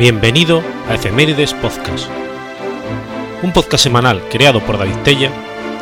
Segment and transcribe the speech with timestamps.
[0.00, 2.08] Bienvenido a Efemérides Podcast,
[3.42, 5.30] un podcast semanal creado por David Tella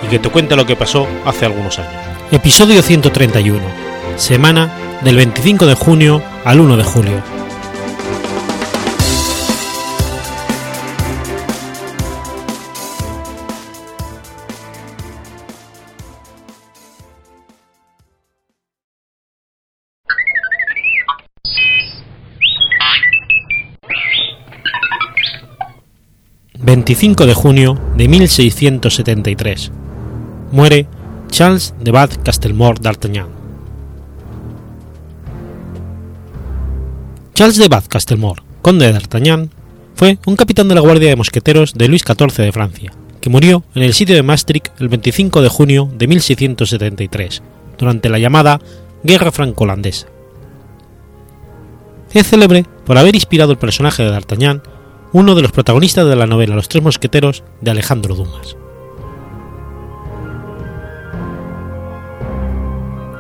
[0.05, 2.03] y que te cuenta lo que pasó hace algunos años.
[2.33, 3.61] Episodio 131,
[4.17, 4.73] semana
[5.05, 7.23] del 25 de junio al 1 de julio.
[26.89, 29.71] 25 de junio de 1673.
[30.53, 30.87] Muere
[31.31, 33.29] Charles de Bath Castelmore d'Artagnan.
[37.35, 39.51] Charles de Bath Castelmore, conde de d'Artagnan,
[39.97, 43.65] fue un capitán de la Guardia de Mosqueteros de Luis XIV de Francia, que murió
[43.75, 47.43] en el sitio de Maastricht el 25 de junio de 1673,
[47.77, 48.63] durante la llamada
[49.03, 50.07] Guerra Franco-Holandesa.
[52.15, 54.63] Es célebre por haber inspirado el personaje de D'Artagnan
[55.13, 58.57] uno de los protagonistas de la novela Los Tres Mosqueteros de Alejandro Dumas.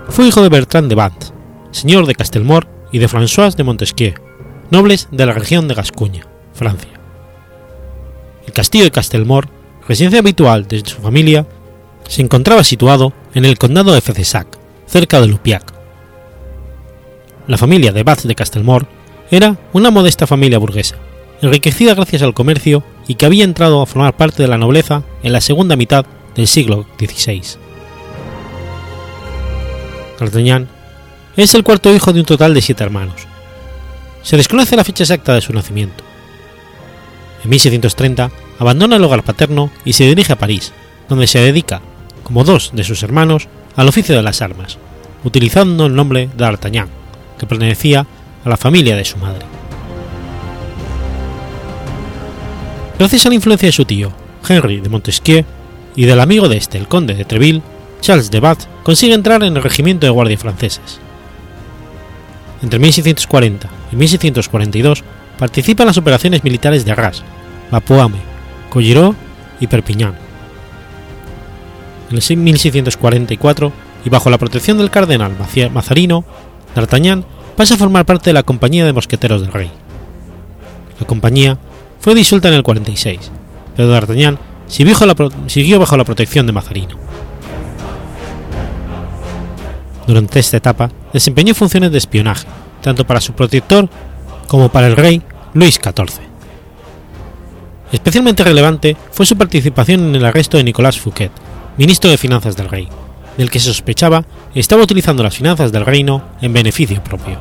[0.08, 1.24] Fue hijo de Bertrand de Bant,
[1.70, 4.14] señor de Castelmore y de François de Montesquieu,
[4.70, 6.90] nobles de la región de Gascuña, Francia.
[8.46, 9.48] El castillo de Castelmore,
[9.86, 11.46] residencia habitual de su familia,
[12.08, 15.72] se encontraba situado en el condado de Fezessac, cerca de Lupiac.
[17.46, 18.86] La familia de Bath de Castelmore
[19.30, 20.96] era una modesta familia burguesa,
[21.42, 25.32] enriquecida gracias al comercio y que había entrado a formar parte de la nobleza en
[25.32, 27.42] la segunda mitad del siglo XVI.
[30.18, 30.68] D'Artagnan
[31.36, 33.26] es el cuarto hijo de un total de siete hermanos.
[34.22, 36.02] Se desconoce la fecha exacta de su nacimiento.
[37.44, 40.72] En 1630 abandona el hogar paterno y se dirige a París,
[41.08, 41.80] donde se dedica,
[42.24, 44.78] como dos de sus hermanos, al oficio de las armas,
[45.22, 46.88] utilizando el nombre de D'Artagnan,
[47.38, 48.06] que pertenecía
[48.44, 49.57] a la familia de su madre.
[52.98, 54.12] Gracias a la influencia de su tío,
[54.48, 55.44] Henry de Montesquieu,
[55.94, 57.62] y del amigo de este, el conde de Treville,
[58.00, 60.98] Charles de Bath consigue entrar en el regimiento de guardia franceses.
[62.60, 65.04] Entre 1640 y 1642
[65.38, 67.22] participa en las operaciones militares de Arras,
[67.70, 68.18] Bapaume,
[68.68, 69.14] Colliró
[69.60, 70.14] y Perpignan.
[72.10, 73.72] En el 1644,
[74.04, 75.36] y bajo la protección del cardenal
[75.72, 76.24] Mazarino,
[76.74, 77.24] D'Artagnan
[77.56, 79.70] pasa a formar parte de la Compañía de Mosqueteros del Rey.
[81.00, 81.58] La compañía
[82.00, 83.30] fue disuelta en el 46,
[83.76, 86.96] pero D'Artagnan siguió bajo la protección de Mazarino.
[90.06, 92.46] Durante esta etapa desempeñó funciones de espionaje,
[92.82, 93.88] tanto para su protector
[94.46, 95.22] como para el rey
[95.52, 96.22] Luis XIV.
[97.92, 101.32] Especialmente relevante fue su participación en el arresto de Nicolas Fouquet,
[101.76, 102.88] ministro de Finanzas del rey,
[103.36, 107.38] del que se sospechaba estaba utilizando las finanzas del reino en beneficio propio.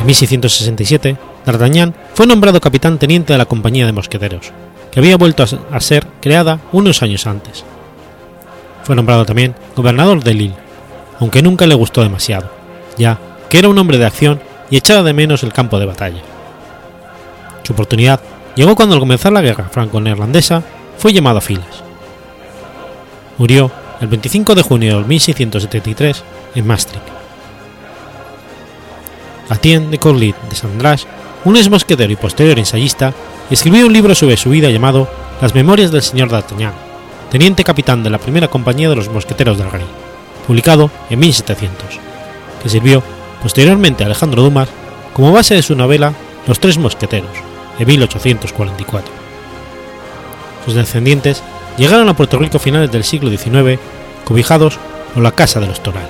[0.00, 4.50] En 1667, D'Artagnan fue nombrado capitán teniente de la Compañía de Mosqueteros,
[4.90, 7.64] que había vuelto a ser creada unos años antes.
[8.82, 10.56] Fue nombrado también gobernador de Lille,
[11.18, 12.50] aunque nunca le gustó demasiado,
[12.96, 13.18] ya
[13.50, 14.40] que era un hombre de acción
[14.70, 16.22] y echaba de menos el campo de batalla.
[17.62, 18.20] Su oportunidad
[18.56, 20.62] llegó cuando al comenzar la guerra franco-neerlandesa
[20.96, 21.84] fue llamado a filas.
[23.36, 26.24] Murió el 25 de junio de 1673
[26.54, 27.19] en Maastricht.
[29.50, 31.06] Atienne de Corlit de Sandras,
[31.44, 33.12] un ex mosquetero y posterior ensayista,
[33.50, 35.08] escribió un libro sobre su vida llamado
[35.42, 36.72] Las Memorias del Señor d'Artagnan,
[37.30, 39.84] teniente capitán de la primera compañía de los mosqueteros del rey,
[40.46, 41.98] publicado en 1700,
[42.62, 43.02] que sirvió
[43.42, 44.68] posteriormente a Alejandro Dumas
[45.12, 46.14] como base de su novela
[46.46, 47.30] Los Tres Mosqueteros,
[47.78, 49.12] de 1844.
[50.64, 51.42] Sus descendientes
[51.76, 53.80] llegaron a Puerto Rico a finales del siglo XIX,
[54.24, 54.78] cobijados
[55.12, 56.08] por la Casa de los Toral.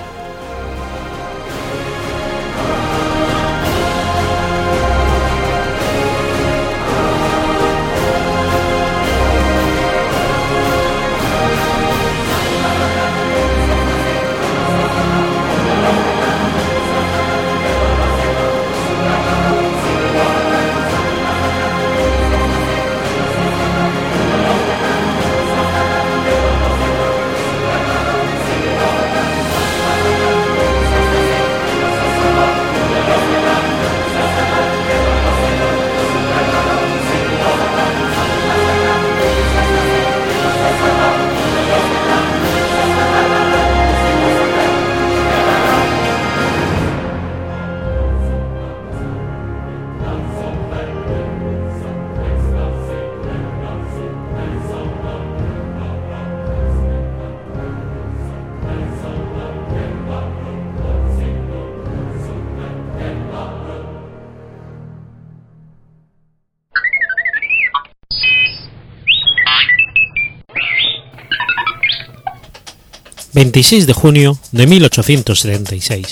[73.61, 76.07] 26 de junio de 1876.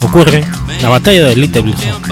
[0.00, 0.44] Ocurre
[0.80, 2.08] la batalla de Little Hawk.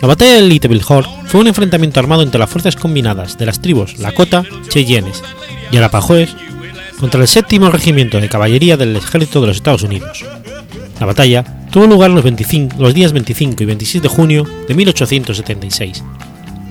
[0.00, 3.60] La batalla de Little Hawk fue un enfrentamiento armado entre las fuerzas combinadas de las
[3.60, 5.24] tribus Lakota, Cheyennes
[5.72, 6.36] y Arapahoes
[7.00, 10.24] contra el séptimo regimiento de caballería del ejército de los Estados Unidos.
[11.00, 16.04] La batalla tuvo lugar los, 25, los días 25 y 26 de junio de 1876,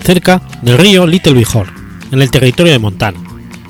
[0.06, 1.68] cerca del río Little Bihor,
[2.14, 3.20] en el territorio de Montana,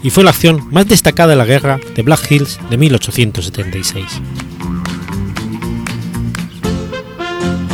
[0.04, 4.06] y fue la acción más destacada de la guerra de Black Hills de 1876.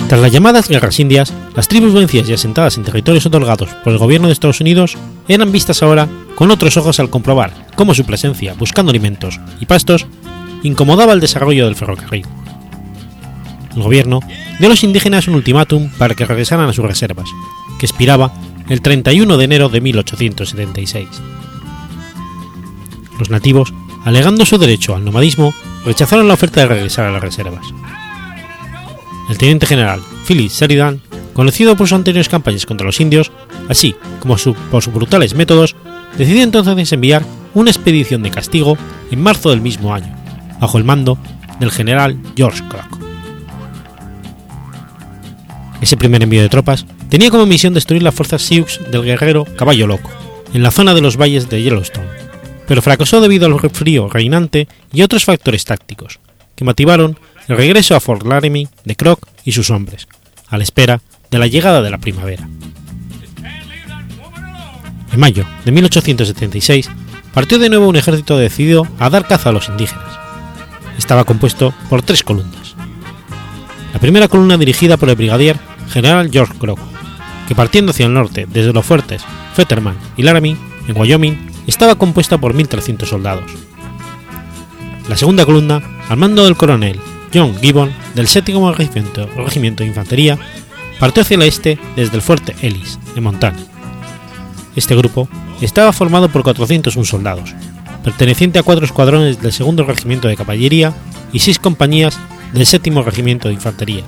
[0.08, 4.00] Tras las llamadas guerras indias, las tribus vencidas y asentadas en territorios otorgados por el
[4.00, 8.54] gobierno de Estados Unidos eran vistas ahora con otros ojos al comprobar cómo su presencia
[8.54, 10.06] buscando alimentos y pastos
[10.62, 12.26] incomodaba el desarrollo del ferrocarril.
[13.76, 14.20] El gobierno
[14.60, 17.30] dio a los indígenas un ultimátum para que regresaran a sus reservas,
[17.80, 18.32] que expiraba
[18.70, 21.08] el 31 de enero de 1876.
[23.20, 23.74] Los nativos,
[24.04, 25.54] alegando su derecho al nomadismo,
[25.86, 27.66] rechazaron la oferta de regresar a las reservas.
[29.30, 31.02] El teniente general Philip Sheridan,
[31.34, 33.32] conocido por sus anteriores campañas contra los indios,
[33.70, 34.36] así como
[34.72, 35.76] por sus brutales métodos,
[36.18, 37.24] decidió entonces enviar
[37.54, 38.78] una expedición de castigo
[39.12, 40.14] en marzo del mismo año,
[40.60, 41.18] bajo el mando
[41.60, 43.00] del general George Crook.
[45.82, 49.88] Ese primer envío de tropas tenía como misión destruir las fuerzas Sioux del guerrero Caballo
[49.88, 50.10] Loco,
[50.54, 52.25] en la zona de los valles de Yellowstone,
[52.68, 56.20] pero fracasó debido al frío reinante y otros factores tácticos,
[56.56, 57.18] que motivaron
[57.48, 60.08] el regreso a Fort Laramie de Croc y sus hombres,
[60.50, 62.48] a la espera de la llegada de la primavera.
[65.12, 66.90] En mayo de 1876
[67.34, 70.20] partió de nuevo un ejército decidido a dar caza a los indígenas.
[70.98, 72.76] Estaba compuesto por tres columnas.
[73.94, 75.58] La primera columna dirigida por el brigadier
[75.90, 76.80] general George Crook,
[77.48, 79.24] que partiendo hacia el norte desde los fuertes
[79.54, 80.58] Fetterman y Laramie,
[80.88, 81.38] en Wyoming,
[81.68, 83.52] estaba compuesta por 1.300 soldados.
[85.08, 87.00] La segunda columna, al mando del coronel
[87.34, 90.40] John Gibbon del 7 Regimiento, de Infantería,
[91.00, 93.58] partió hacia el este desde el fuerte Ellis, en Montana.
[94.76, 95.28] Este grupo
[95.62, 97.54] estaba formado por 401 soldados,
[98.04, 100.94] perteneciente a cuatro escuadrones del 2 Regimiento de Caballería
[101.34, 102.18] y seis compañías
[102.54, 104.04] del 7 Regimiento de Infantería,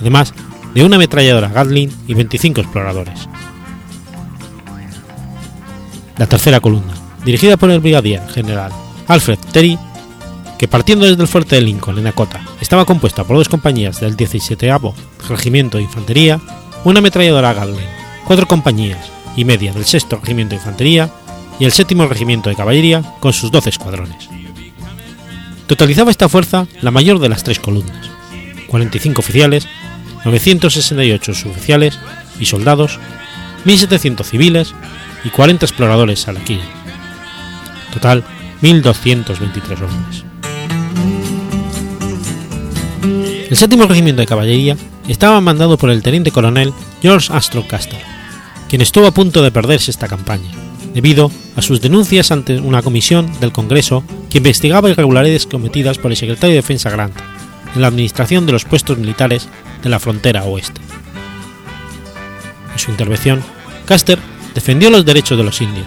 [0.00, 0.32] además
[0.74, 3.28] de una ametralladora Gatling y 25 exploradores.
[6.18, 8.72] La tercera columna, dirigida por el brigadier general
[9.06, 9.78] Alfred Terry,
[10.58, 14.16] que partiendo desde el fuerte de Lincoln en Dakota estaba compuesta por dos compañías del
[14.16, 14.70] 17
[15.28, 16.40] Regimiento de Infantería,
[16.84, 17.88] una ametralladora Gatling,
[18.24, 21.10] cuatro compañías y media del 6 Regimiento de Infantería
[21.58, 24.28] y el 7 Regimiento de Caballería con sus 12 escuadrones.
[25.66, 28.08] Totalizaba esta fuerza la mayor de las tres columnas,
[28.68, 29.68] 45 oficiales
[30.26, 31.98] 968 suboficiales
[32.40, 32.98] y soldados,
[33.64, 34.74] 1.700 civiles
[35.26, 36.60] y 40 exploradores alaquí.
[37.92, 38.22] Total,
[38.62, 40.24] 1.223 hombres.
[43.50, 44.76] El séptimo regimiento de caballería
[45.08, 46.72] estaba mandado por el teniente coronel
[47.02, 48.00] George Astro Custer,
[48.68, 50.50] quien estuvo a punto de perderse esta campaña,
[50.94, 56.16] debido a sus denuncias ante una comisión del Congreso que investigaba irregularidades cometidas por el
[56.16, 57.16] secretario de Defensa Grant
[57.74, 59.48] en la administración de los puestos militares
[59.82, 60.80] de la frontera oeste.
[62.72, 63.42] En su intervención,
[63.86, 64.18] Custer
[64.56, 65.86] defendió los derechos de los indios,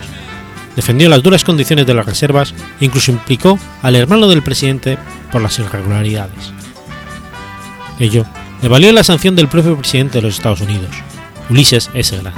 [0.75, 4.99] defendió las duras condiciones de las reservas e incluso implicó al hermano del presidente
[5.31, 6.53] por las irregularidades.
[7.99, 8.25] Ello
[8.61, 10.91] le valió la sanción del propio presidente de los Estados Unidos,
[11.49, 12.15] Ulysses S.
[12.15, 12.37] Grant.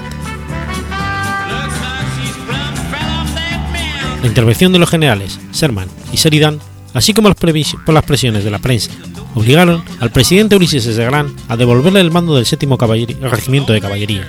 [4.22, 6.60] La intervención de los generales Sherman y Sheridan,
[6.94, 8.92] así como por las presiones de la prensa
[9.36, 11.04] obligaron al presidente Ulises S.
[11.04, 14.28] Grant a devolverle el mando del séptimo regimiento de caballería,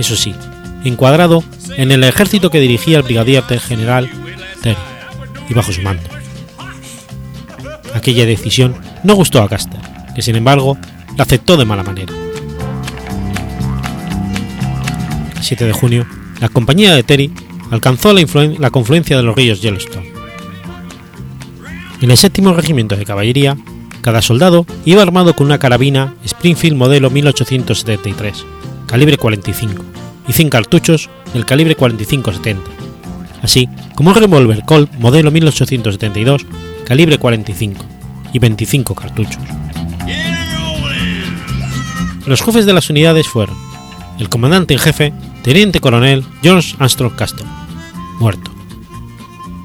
[0.00, 0.34] eso sí,
[0.84, 1.42] encuadrado
[1.76, 4.10] en el ejército que dirigía el brigadier general
[4.62, 4.80] Terry
[5.48, 6.02] y bajo su mando.
[7.94, 9.80] Aquella decisión no gustó a Custer,
[10.14, 10.76] que sin embargo
[11.16, 12.12] la aceptó de mala manera.
[15.36, 16.06] El 7 de junio,
[16.40, 17.32] la compañía de Terry
[17.70, 18.22] alcanzó la,
[18.58, 20.12] la confluencia de los ríos Yellowstone.
[22.00, 23.56] En el séptimo regimiento de caballería
[24.00, 28.44] cada soldado iba armado con una carabina Springfield modelo 1873,
[28.86, 29.84] calibre 45,
[30.28, 32.58] y 100 cartuchos del calibre 45-70,
[33.42, 36.46] así como un revólver Colt modelo 1872,
[36.84, 37.84] calibre 45,
[38.32, 39.42] y 25 cartuchos.
[42.26, 43.56] Los jefes de las unidades fueron
[44.18, 47.46] el comandante en jefe, teniente coronel George Armstrong Castle,
[48.18, 48.50] muerto.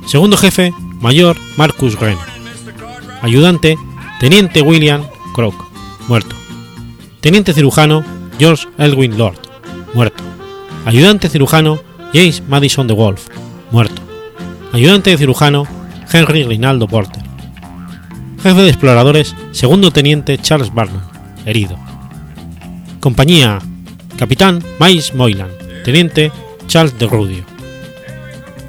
[0.06, 2.18] Segundo jefe, mayor Marcus Wren.
[3.22, 3.78] Ayudante,
[4.20, 5.04] Teniente William
[5.34, 5.56] Crook,
[6.08, 6.36] muerto.
[7.20, 8.04] Teniente cirujano
[8.38, 9.53] George Elwin Lord.
[10.86, 11.82] Ayudante cirujano
[12.14, 13.28] James Madison de Wolf,
[13.72, 14.02] muerto.
[14.74, 15.68] ayudante de cirujano
[16.12, 17.24] Henry Rinaldo Porter,
[18.42, 21.02] jefe de exploradores segundo teniente Charles Barnum,
[21.46, 21.78] herido,
[23.00, 23.60] compañía
[24.18, 25.52] capitán Miles Moylan,
[25.86, 26.32] teniente
[26.68, 27.44] Charles de Rudio,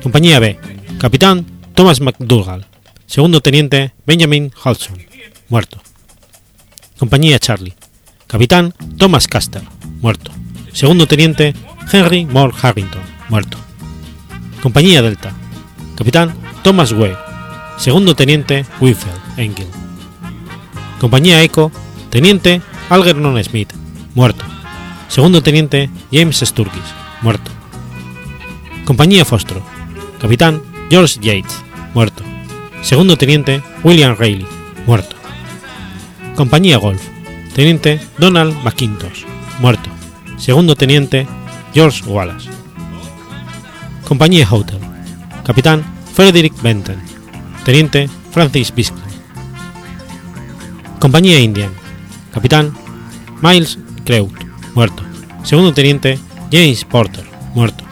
[0.03, 0.59] compañía B,
[0.99, 2.67] capitán Thomas McDougall,
[3.07, 4.99] segundo teniente Benjamin Hudson,
[5.49, 5.81] muerto,
[6.99, 7.75] compañía Charlie,
[8.27, 9.63] capitán Thomas Caster,
[10.01, 10.31] muerto,
[10.73, 11.55] segundo teniente
[11.93, 13.59] Henry Moore Harrington, muerto,
[14.63, 15.33] compañía Delta,
[15.97, 17.17] capitán Thomas Wade,
[17.77, 19.67] segundo teniente Winfield Engel,
[21.01, 21.71] compañía Echo,
[22.11, 23.73] teniente Algernon Smith,
[24.15, 24.45] muerto,
[25.09, 26.83] segundo teniente James Sturgis,
[27.23, 27.51] muerto,
[28.85, 29.63] compañía Fostro,
[30.21, 31.63] capitán George Yates,
[31.95, 32.23] muerto,
[32.83, 34.47] segundo teniente William Reilly,
[34.87, 35.17] muerto,
[36.35, 37.03] compañía Golf,
[37.55, 39.25] teniente Donald McIntosh,
[39.61, 39.91] muerto,
[40.37, 41.27] segundo teniente
[41.75, 42.49] George Wallace,
[44.07, 44.79] compañía Hotel,
[45.45, 46.97] capitán Frederick Benton,
[47.65, 49.03] teniente Francis Biscay,
[51.01, 51.73] compañía Indian,
[52.33, 52.73] capitán
[53.43, 54.33] Miles Creut,
[54.77, 55.03] muerto,
[55.43, 56.17] segundo teniente
[56.53, 57.25] James Porter,
[57.57, 57.83] muerto,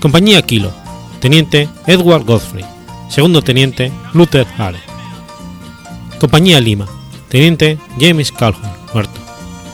[0.00, 0.72] compañía Kilo,
[1.18, 2.64] teniente Edward Godfrey,
[3.08, 4.78] segundo teniente Luther Hare,
[6.20, 6.86] compañía Lima,
[7.28, 9.25] teniente James Calhoun, muerto,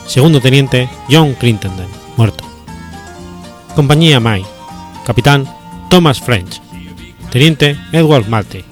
[0.06, 2.44] segundo teniente John Crittenden, muerto,
[3.75, 4.44] compañía May,
[5.06, 5.47] capitán
[5.90, 6.61] Thomas French,
[7.30, 8.64] teniente Edward Mattey,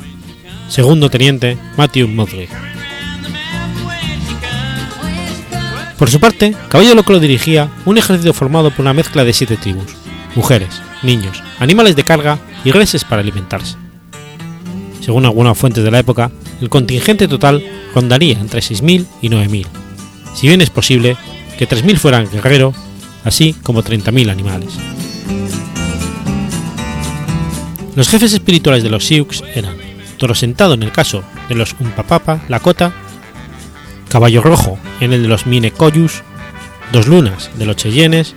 [0.68, 2.50] segundo teniente Matthew Modric.
[5.98, 9.58] Por su parte, Caballo Loco lo dirigía un ejército formado por una mezcla de siete
[9.58, 9.96] tribus,
[10.34, 13.76] mujeres, niños, animales de carga y reses para alimentarse.
[15.00, 17.62] Según algunas fuentes de la época, el contingente total
[17.94, 19.66] rondaría entre 6.000 y 9.000,
[20.34, 21.16] si bien es posible
[21.58, 22.74] que 3.000 fueran guerreros,
[23.24, 24.74] así como 30.000 animales.
[27.96, 29.76] Los jefes espirituales de los Sioux eran
[30.16, 32.92] Toro Sentado en el caso de los Umpapapa Lakota,
[34.08, 36.22] Caballo Rojo en el de los Minecoyus,
[36.92, 38.34] Dos Lunas de los Cheyennes,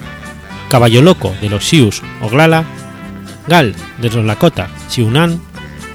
[0.70, 2.66] Caballo Loco de los Sioux Oglala,
[3.48, 5.42] Gal de los Lakota Siunan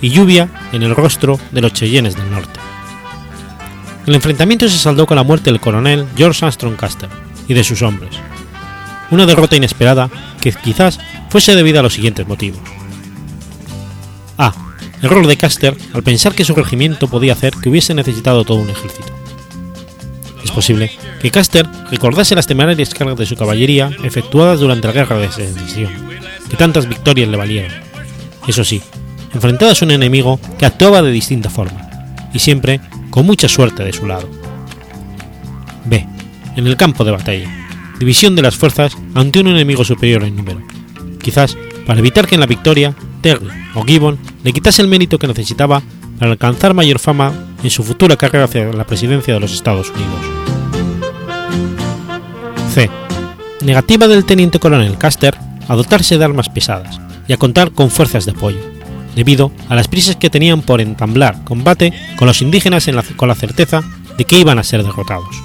[0.00, 2.67] y Lluvia en el rostro de los Cheyennes del norte.
[4.08, 7.10] El enfrentamiento se saldó con la muerte del coronel George Armstrong Custer
[7.46, 8.16] y de sus hombres,
[9.10, 10.08] una derrota inesperada
[10.40, 10.98] que quizás
[11.28, 12.58] fuese debida a los siguientes motivos.
[14.38, 14.54] A.
[15.02, 18.70] Error de Custer al pensar que su regimiento podía hacer que hubiese necesitado todo un
[18.70, 19.12] ejército.
[20.42, 25.18] Es posible que Custer recordase las temerarias cargas de su caballería efectuadas durante la guerra
[25.18, 25.92] de secesión,
[26.48, 27.72] que tantas victorias le valieron.
[28.46, 28.80] Eso sí,
[29.34, 31.90] enfrentadas a un enemigo que actuaba de distinta forma,
[32.32, 32.80] y siempre
[33.18, 34.28] con mucha suerte de su lado.
[35.86, 36.06] B.
[36.54, 37.48] En el campo de batalla.
[37.98, 40.62] División de las fuerzas ante un enemigo superior en número.
[41.20, 45.26] Quizás para evitar que en la victoria Terry o Gibbon le quitase el mérito que
[45.26, 45.82] necesitaba
[46.16, 50.20] para alcanzar mayor fama en su futura carrera hacia la presidencia de los Estados Unidos.
[52.72, 52.88] C.
[53.62, 58.26] Negativa del teniente coronel Custer a dotarse de armas pesadas y a contar con fuerzas
[58.26, 58.60] de apoyo,
[59.18, 63.82] debido a las prisas que tenían por entablar combate con los indígenas con la certeza
[64.16, 65.42] de que iban a ser derrotados.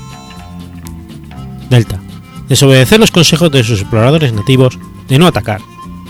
[1.72, 2.00] Delta.
[2.48, 4.78] Desobedecer los consejos de sus exploradores nativos
[5.08, 5.60] de no atacar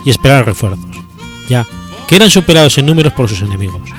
[0.04, 0.98] y esperar refuerzos,
[1.48, 1.66] ya
[2.06, 3.90] que eran superados en números por sus enemigos.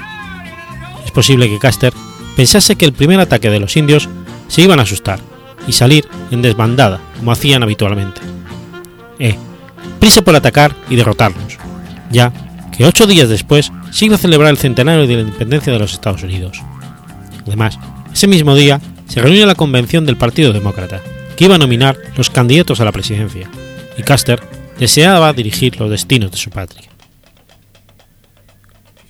[1.07, 1.95] Es posible que Custer
[2.37, 4.11] pensase que el primer ataque de los indios
[4.47, 5.21] se iban a asustar
[5.67, 8.21] y salir en desbandada como hacían habitualmente.
[9.19, 9.39] E.
[10.01, 11.57] Prisa por atacar y derrotarlos,
[12.11, 12.31] ya
[12.77, 15.93] que ocho días después se iba a celebrar el centenario de la independencia de los
[15.93, 16.61] Estados Unidos.
[17.47, 17.79] Además,
[18.13, 21.01] ese mismo día se reunió la convención del Partido Demócrata,
[21.37, 23.49] que iba a nominar los candidatos a la presidencia,
[23.97, 24.41] y Custer
[24.79, 26.89] deseaba dirigir los destinos de su patria.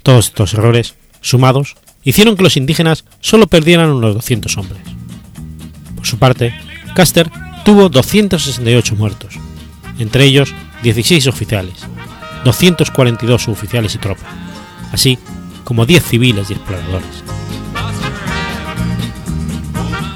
[0.02, 4.82] Todos estos errores, sumados, hicieron que los indígenas solo perdieran unos 200 hombres.
[5.96, 6.54] Por su parte,
[6.94, 7.30] Custer
[7.64, 9.34] tuvo 268 muertos,
[9.98, 10.52] entre ellos
[10.82, 11.86] 16 oficiales,
[12.44, 14.26] 242 suboficiales y tropas,
[14.92, 15.18] así
[15.64, 17.24] como 10 civiles y exploradores.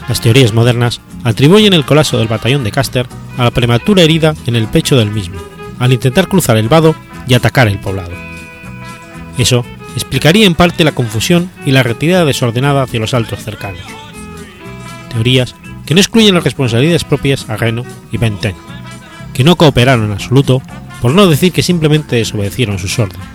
[0.09, 3.07] Las teorías modernas atribuyen el colapso del batallón de Custer
[3.37, 5.39] a la prematura herida en el pecho del mismo,
[5.79, 6.95] al intentar cruzar el vado
[7.27, 8.13] y atacar el poblado.
[9.37, 13.83] Eso explicaría en parte la confusión y la retirada desordenada hacia los altos cercanos.
[15.11, 15.55] Teorías
[15.87, 18.55] que no excluyen las responsabilidades propias a Reno y Benten,
[19.33, 20.63] que no cooperaron en absoluto,
[21.01, 23.27] por no decir que simplemente desobedecieron sus órdenes.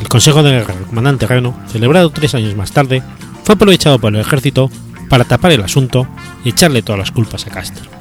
[0.00, 3.02] El Consejo de Guerra del comandante Reno, celebrado tres años más tarde,
[3.44, 4.70] fue aprovechado por el ejército
[5.08, 6.06] para tapar el asunto
[6.44, 7.99] y echarle todas las culpas a Custer.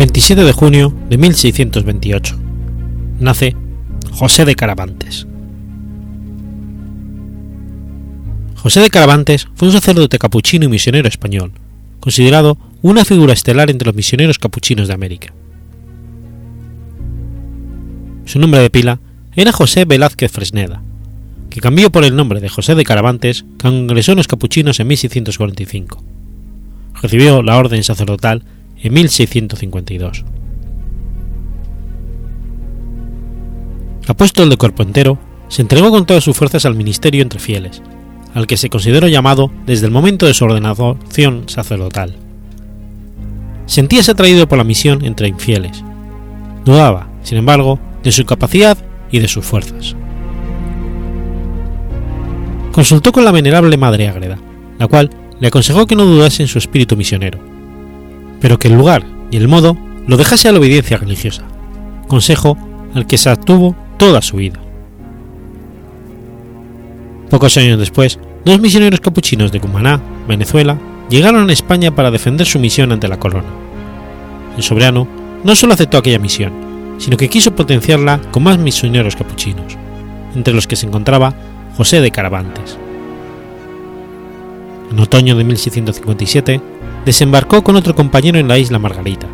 [0.00, 2.34] 27 de junio de 1628.
[3.18, 3.54] Nace
[4.10, 5.26] José de Caravantes.
[8.56, 11.52] José de Caravantes fue un sacerdote capuchino y misionero español,
[12.00, 15.34] considerado una figura estelar entre los misioneros capuchinos de América.
[18.24, 19.00] Su nombre de pila
[19.36, 20.82] era José Velázquez Fresneda,
[21.50, 24.86] que cambió por el nombre de José de Caravantes cuando ingresó en los capuchinos en
[24.86, 26.02] 1645.
[27.02, 28.44] Recibió la orden sacerdotal
[28.82, 30.24] en 1652.
[34.06, 37.82] Apóstol de cuerpo entero, se entregó con todas sus fuerzas al ministerio entre fieles,
[38.34, 42.16] al que se consideró llamado desde el momento de su ordenación sacerdotal.
[43.66, 45.84] Sentíase atraído por la misión entre infieles.
[46.64, 48.78] Dudaba, sin embargo, de su capacidad
[49.10, 49.94] y de sus fuerzas.
[52.72, 54.38] Consultó con la venerable Madre Ágreda,
[54.78, 57.49] la cual le aconsejó que no dudase en su espíritu misionero,
[58.40, 59.76] pero que el lugar y el modo
[60.06, 61.42] lo dejase a la obediencia religiosa,
[62.08, 62.56] consejo
[62.94, 64.58] al que se atuvo toda su vida.
[67.28, 72.58] Pocos años después, dos misioneros capuchinos de Cumaná, Venezuela, llegaron a España para defender su
[72.58, 73.48] misión ante la corona.
[74.56, 75.06] El soberano
[75.44, 76.52] no solo aceptó aquella misión,
[76.98, 79.76] sino que quiso potenciarla con más misioneros capuchinos,
[80.34, 81.34] entre los que se encontraba
[81.76, 82.76] José de Caravantes.
[84.90, 86.60] En otoño de 1657,
[87.10, 89.26] desembarcó con otro compañero en la isla Margarita,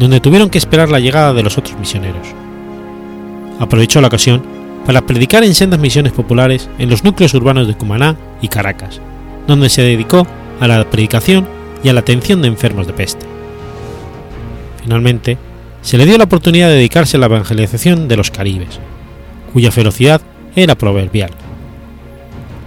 [0.00, 2.26] donde tuvieron que esperar la llegada de los otros misioneros.
[3.60, 4.42] Aprovechó la ocasión
[4.84, 9.00] para predicar en sendas misiones populares en los núcleos urbanos de Cumaná y Caracas,
[9.46, 10.26] donde se dedicó
[10.58, 11.46] a la predicación
[11.84, 13.26] y a la atención de enfermos de peste.
[14.82, 15.38] Finalmente,
[15.82, 18.80] se le dio la oportunidad de dedicarse a la evangelización de los caribes,
[19.52, 20.20] cuya ferocidad
[20.56, 21.30] era proverbial.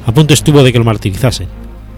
[0.06, 1.50] A punto estuvo de que lo martirizasen,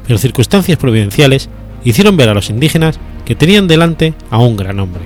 [0.07, 1.47] pero circunstancias providenciales
[1.83, 5.03] hicieron ver a los indígenas que tenían delante a un gran hombre.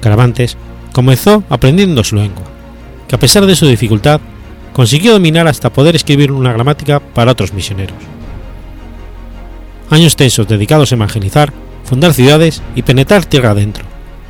[0.00, 0.56] Caravantes
[0.92, 2.44] comenzó aprendiendo su lengua,
[3.08, 4.20] que a pesar de su dificultad,
[4.72, 7.96] consiguió dominar hasta poder escribir una gramática para otros misioneros.
[9.90, 11.52] Años tensos dedicados a evangelizar,
[11.84, 13.84] fundar ciudades y penetrar tierra adentro,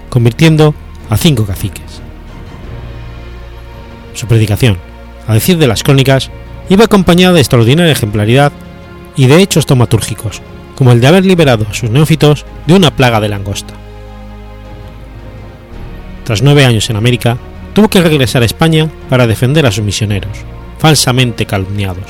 [0.09, 0.75] convirtiendo
[1.11, 2.01] a cinco caciques.
[4.14, 4.79] Su predicación,
[5.27, 6.31] a decir de las crónicas,
[6.68, 8.53] iba acompañada de extraordinaria ejemplaridad
[9.16, 10.42] y de hechos tomatúrgicos,
[10.74, 13.74] como el de haber liberado a sus neófitos de una plaga de langosta
[16.26, 17.38] tras nueve años en América,
[17.72, 20.37] tuvo que regresar a España para defender a sus misioneros,
[20.76, 22.05] falsamente calumniados.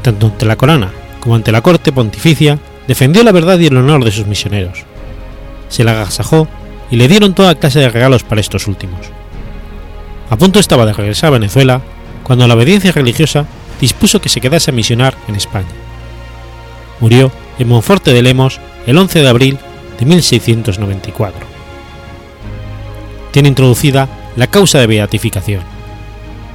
[0.00, 0.90] Tanto ante la corona
[1.20, 4.84] como ante la corte pontificia, defendió la verdad y el honor de sus misioneros.
[5.68, 6.48] Se la agasajó
[6.90, 9.00] y le dieron toda clase de regalos para estos últimos.
[10.30, 11.82] A punto estaba de regresar a Venezuela
[12.22, 13.44] cuando la obediencia religiosa
[13.80, 15.68] dispuso que se quedase a misionar en España.
[17.00, 19.58] Murió en Monforte de Lemos el 11 de abril
[19.98, 21.60] de 1694
[23.30, 25.62] tiene introducida la causa de beatificación.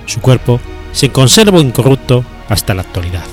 [0.05, 0.59] Su cuerpo
[0.91, 3.23] se conserva incorrupto hasta la actualidad.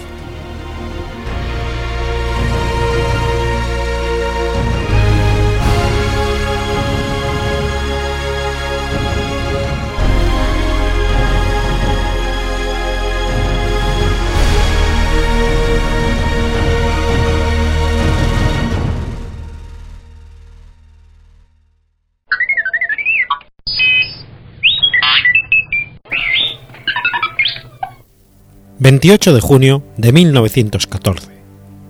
[28.82, 31.30] 28 de junio de 1914.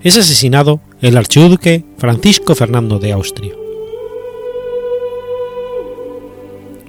[0.03, 3.51] Es asesinado el archiduque Francisco Fernando de Austria.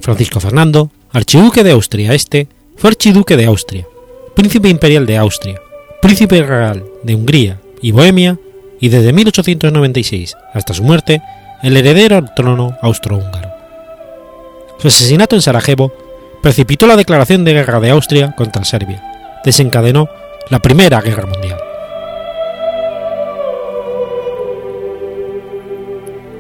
[0.03, 3.87] Francisco Fernando, archiduque de Austria Este, fue archiduque de Austria,
[4.35, 5.59] príncipe imperial de Austria,
[6.03, 8.39] príncipe real de Hungría y Bohemia
[8.81, 11.23] y desde 1896 hasta su muerte
[11.63, 13.49] el heredero al trono austrohúngaro.
[14.81, 15.95] Su asesinato en Sarajevo
[16.43, 19.14] precipitó la declaración de guerra de Austria contra Serbia
[19.45, 20.09] desencadenó
[20.51, 21.59] la Primera Guerra Mundial.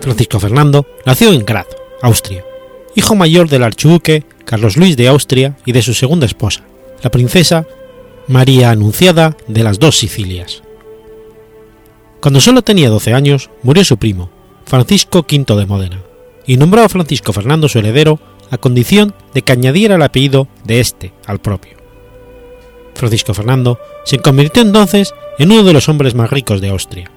[0.00, 1.66] Francisco Fernando nació en Graz,
[2.02, 2.44] Austria,
[2.94, 6.62] hijo mayor del archiduque Carlos Luis de Austria y de su segunda esposa,
[7.02, 7.66] la princesa
[8.28, 10.62] María Anunciada de las dos Sicilias.
[12.20, 14.30] Cuando solo tenía 12 años, murió su primo,
[14.66, 16.02] Francisco V de Módena,
[16.46, 18.18] y nombró a Francisco Fernando su heredero
[18.50, 21.83] a condición de que añadiera el apellido de este al propio.
[22.94, 27.10] Francisco Fernando se convirtió entonces en uno de los hombres más ricos de Austria.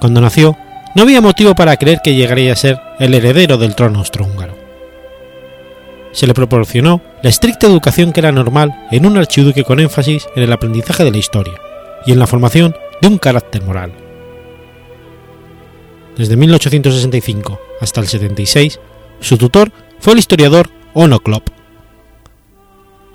[0.00, 0.56] Cuando nació,
[0.94, 4.54] no había motivo para creer que llegaría a ser el heredero del trono austrohúngaro.
[6.12, 10.42] Se le proporcionó la estricta educación que era normal en un archiduque con énfasis en
[10.42, 11.54] el aprendizaje de la historia
[12.04, 13.92] y en la formación de un carácter moral.
[16.16, 18.80] Desde 1865 hasta el 76,
[19.20, 21.48] su tutor fue el historiador Ono Klopp.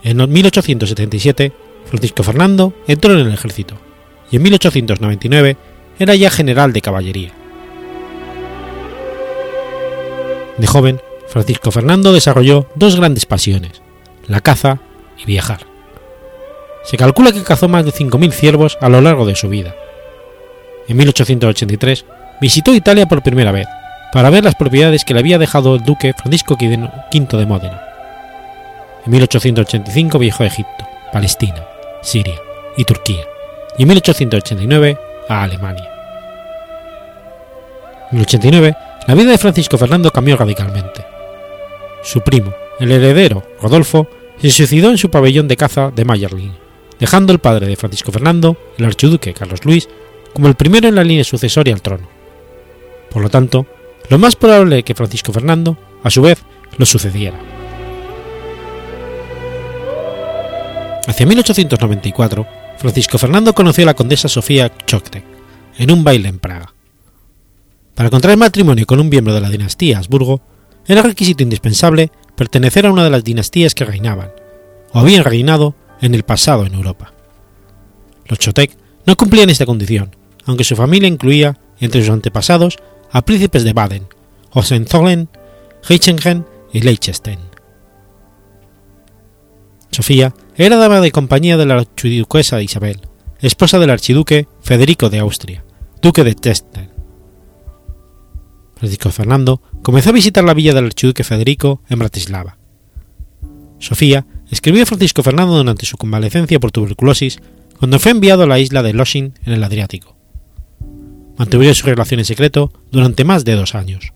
[0.03, 1.51] En 1877,
[1.85, 3.75] Francisco Fernando entró en el ejército
[4.31, 5.57] y en 1899
[5.99, 7.31] era ya general de caballería.
[10.57, 13.81] De joven, Francisco Fernando desarrolló dos grandes pasiones,
[14.27, 14.79] la caza
[15.17, 15.59] y viajar.
[16.83, 19.75] Se calcula que cazó más de 5.000 ciervos a lo largo de su vida.
[20.87, 22.05] En 1883
[22.39, 23.67] visitó Italia por primera vez
[24.13, 27.86] para ver las propiedades que le había dejado el duque Francisco V de Módena.
[29.07, 31.65] En 1885 viajó a Egipto, Palestina,
[32.01, 32.41] Siria
[32.75, 33.23] y Turquía,
[33.77, 34.97] y en 1889
[35.29, 35.89] a Alemania.
[38.11, 38.75] En 1889
[39.07, 41.05] la vida de Francisco Fernando cambió radicalmente.
[42.03, 44.09] Su primo, el heredero Rodolfo,
[44.41, 46.57] se suicidó en su pabellón de caza de Mayerling,
[46.99, 49.87] dejando el padre de Francisco Fernando, el archiduque Carlos Luis,
[50.33, 52.09] como el primero en la línea sucesoria al trono.
[53.09, 53.67] Por lo tanto,
[54.09, 56.39] lo más probable es que Francisco Fernando, a su vez,
[56.77, 57.56] lo sucediera.
[61.07, 65.23] Hacia 1894, Francisco Fernando conoció a la condesa Sofía Choktek
[65.77, 66.73] en un baile en Praga.
[67.95, 70.41] Para contraer matrimonio con un miembro de la dinastía Habsburgo,
[70.85, 74.31] era requisito indispensable pertenecer a una de las dinastías que reinaban,
[74.91, 77.13] o habían reinado en el pasado en Europa.
[78.25, 80.13] Los Chotek no cumplían esta condición,
[80.45, 82.77] aunque su familia incluía entre sus antepasados
[83.11, 84.07] a príncipes de Baden,
[84.51, 85.29] Hohenzollern,
[85.87, 87.46] Heichingen y Liechtenstein.
[89.91, 93.01] Sofía era dama de compañía de la archiduquesa Isabel,
[93.39, 95.63] esposa del archiduque Federico de Austria,
[96.01, 96.89] duque de Testen.
[98.75, 102.57] Francisco Fernando comenzó a visitar la villa del archiduque Federico en Bratislava.
[103.79, 107.39] Sofía escribió a Francisco Fernando durante su convalecencia por tuberculosis
[107.79, 110.15] cuando fue enviado a la isla de Losin en el Adriático.
[111.37, 114.13] Mantuvieron su relación en secreto durante más de dos años.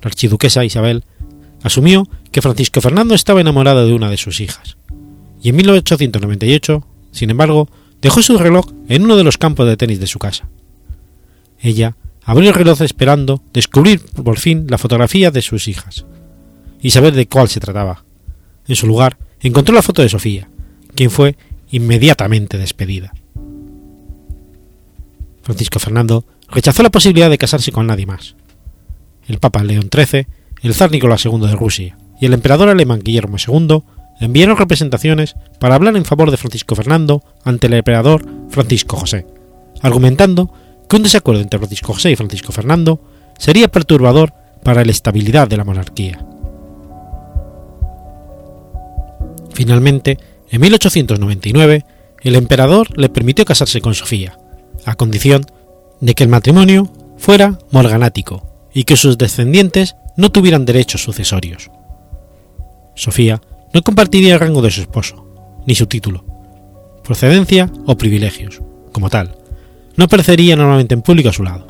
[0.00, 1.04] La archiduquesa Isabel
[1.62, 4.76] asumió que Francisco Fernando estaba enamorado de una de sus hijas,
[5.42, 7.68] y en 1898, sin embargo,
[8.00, 10.48] dejó su reloj en uno de los campos de tenis de su casa.
[11.60, 16.04] Ella abrió el reloj esperando descubrir por fin la fotografía de sus hijas
[16.80, 18.04] y saber de cuál se trataba.
[18.66, 20.48] En su lugar, encontró la foto de Sofía,
[20.94, 21.36] quien fue
[21.70, 23.12] inmediatamente despedida.
[25.42, 28.36] Francisco Fernando rechazó la posibilidad de casarse con nadie más.
[29.26, 30.26] El Papa León XIII,
[30.62, 33.82] el zar Nicolás II de Rusia y el emperador alemán Guillermo II
[34.20, 39.26] enviaron representaciones para hablar en favor de Francisco Fernando ante el emperador Francisco José,
[39.82, 40.52] argumentando
[40.88, 43.00] que un desacuerdo entre Francisco José y Francisco Fernando
[43.38, 44.32] sería perturbador
[44.64, 46.24] para la estabilidad de la monarquía.
[49.52, 50.18] Finalmente,
[50.50, 51.84] en 1899,
[52.22, 54.38] el emperador le permitió casarse con Sofía,
[54.84, 55.44] a condición
[56.00, 61.70] de que el matrimonio fuera morganático y que sus descendientes no tuvieran derechos sucesorios.
[62.94, 63.40] Sofía
[63.72, 65.24] no compartiría el rango de su esposo,
[65.64, 66.24] ni su título,
[67.04, 68.60] procedencia o privilegios,
[68.92, 69.36] como tal,
[69.96, 71.68] no aparecería normalmente en público a su lado.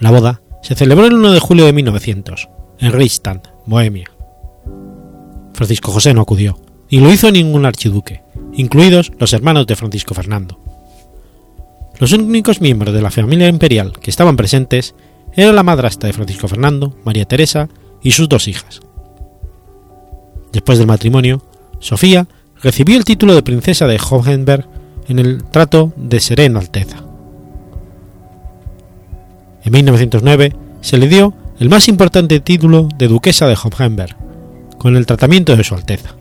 [0.00, 2.48] La boda se celebró el 1 de julio de 1900,
[2.80, 4.10] en Reichstadt, Bohemia.
[5.54, 10.58] Francisco José no acudió, y lo hizo ningún archiduque, incluidos los hermanos de Francisco Fernando.
[12.00, 14.96] Los únicos miembros de la familia imperial que estaban presentes
[15.34, 17.68] eran la madrastra de Francisco Fernando, María Teresa,
[18.02, 18.80] y sus dos hijas.
[20.52, 21.42] Después del matrimonio,
[21.78, 22.26] Sofía
[22.62, 24.66] recibió el título de princesa de Hohenberg
[25.08, 27.04] en el trato de Serena Alteza.
[29.64, 34.16] En 1909 se le dio el más importante título de duquesa de Hohenberg,
[34.78, 36.14] con el tratamiento de Su Alteza.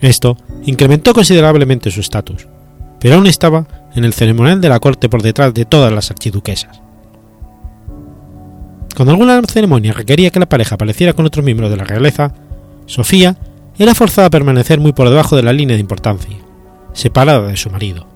[0.00, 2.46] Esto incrementó considerablemente su estatus,
[3.00, 6.82] pero aún estaba en el ceremonial de la corte por detrás de todas las archiduquesas.
[9.00, 12.34] Cuando alguna ceremonia requería que la pareja apareciera con otro miembro de la realeza,
[12.84, 13.34] Sofía
[13.78, 16.36] era forzada a permanecer muy por debajo de la línea de importancia,
[16.92, 18.06] separada de su marido.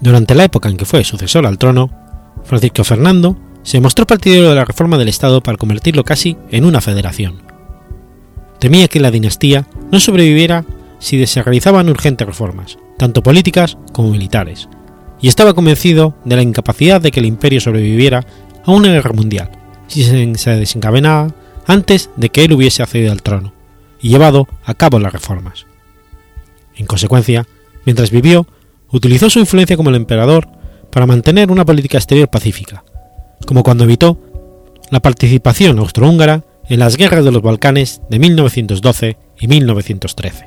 [0.00, 1.90] Durante la época en que fue sucesor al trono,
[2.44, 6.80] Francisco Fernando se mostró partidario de la reforma del Estado para convertirlo casi en una
[6.80, 7.42] federación.
[8.58, 10.64] Temía que la dinastía no sobreviviera
[10.98, 14.70] si se realizaban urgentes reformas, tanto políticas como militares,
[15.20, 18.24] y estaba convencido de la incapacidad de que el imperio sobreviviera
[18.64, 19.50] a una guerra mundial
[19.88, 21.34] si se desencadenaba
[21.66, 23.52] antes de que él hubiese accedido al trono
[24.00, 25.66] y llevado a cabo las reformas.
[26.76, 27.46] En consecuencia,
[27.84, 28.46] mientras vivió,
[28.90, 30.48] utilizó su influencia como el emperador
[30.90, 32.84] para mantener una política exterior pacífica,
[33.46, 34.18] como cuando evitó
[34.90, 40.46] la participación austrohúngara en las guerras de los Balcanes de 1912 y 1913.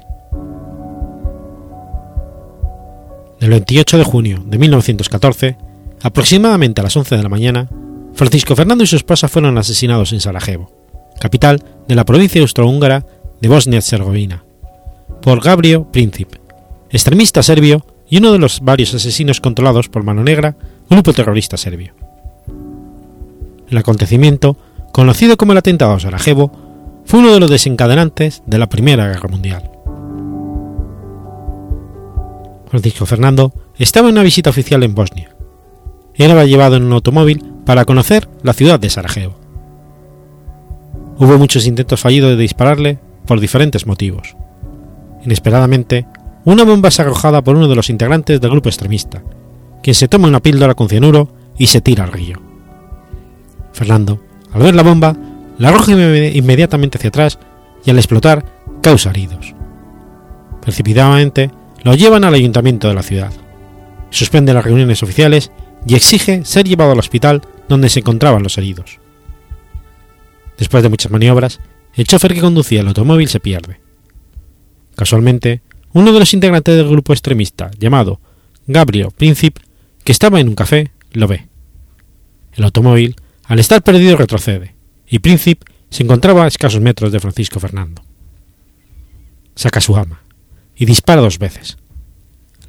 [3.39, 5.57] El 28 de junio de 1914,
[6.01, 7.69] aproximadamente a las 11 de la mañana,
[8.15, 10.71] Francisco Fernando y su esposa fueron asesinados en Sarajevo,
[11.19, 13.05] capital de la provincia austrohúngara
[13.41, 14.45] de Bosnia-Herzegovina,
[15.21, 16.35] por Gabriel Princip,
[16.89, 20.55] extremista serbio y uno de los varios asesinos controlados por Mano Negra,
[20.89, 21.93] grupo terrorista serbio.
[23.67, 24.57] El acontecimiento,
[24.93, 26.51] conocido como el atentado a Sarajevo,
[27.03, 29.71] fue uno de los desencadenantes de la Primera Guerra Mundial.
[32.69, 35.35] Francisco Fernando estaba en una visita oficial en Bosnia.
[36.13, 39.35] Era llevado en un automóvil para conocer la ciudad de Sarajevo.
[41.17, 44.35] Hubo muchos intentos fallidos de dispararle por diferentes motivos.
[45.23, 46.05] Inesperadamente,
[46.43, 49.23] una bomba es arrojada por uno de los integrantes del grupo extremista,
[49.81, 52.39] quien se toma una píldora con cianuro y se tira al río.
[53.73, 55.15] Fernando, al ver la bomba,
[55.57, 57.39] la arroja inmediatamente hacia atrás
[57.83, 58.45] y al explotar
[58.81, 59.53] causa heridos.
[60.61, 61.49] Precipitadamente
[61.83, 63.31] lo llevan al ayuntamiento de la ciudad.
[64.09, 65.51] Suspende las reuniones oficiales
[65.87, 68.99] y exige ser llevado al hospital donde se encontraban los heridos.
[70.57, 71.59] Después de muchas maniobras,
[71.95, 73.79] el chofer que conducía el automóvil se pierde.
[74.95, 75.61] Casualmente,
[75.93, 78.19] uno de los integrantes del grupo extremista, llamado
[78.67, 79.57] Gabriel Princip,
[80.03, 81.47] que estaba en un café, lo ve.
[82.53, 84.75] El automóvil, al estar perdido, retrocede,
[85.07, 88.01] y Princip se encontraba a escasos metros de Francisco Fernando.
[89.55, 90.21] Saca su arma
[90.75, 91.77] y dispara dos veces.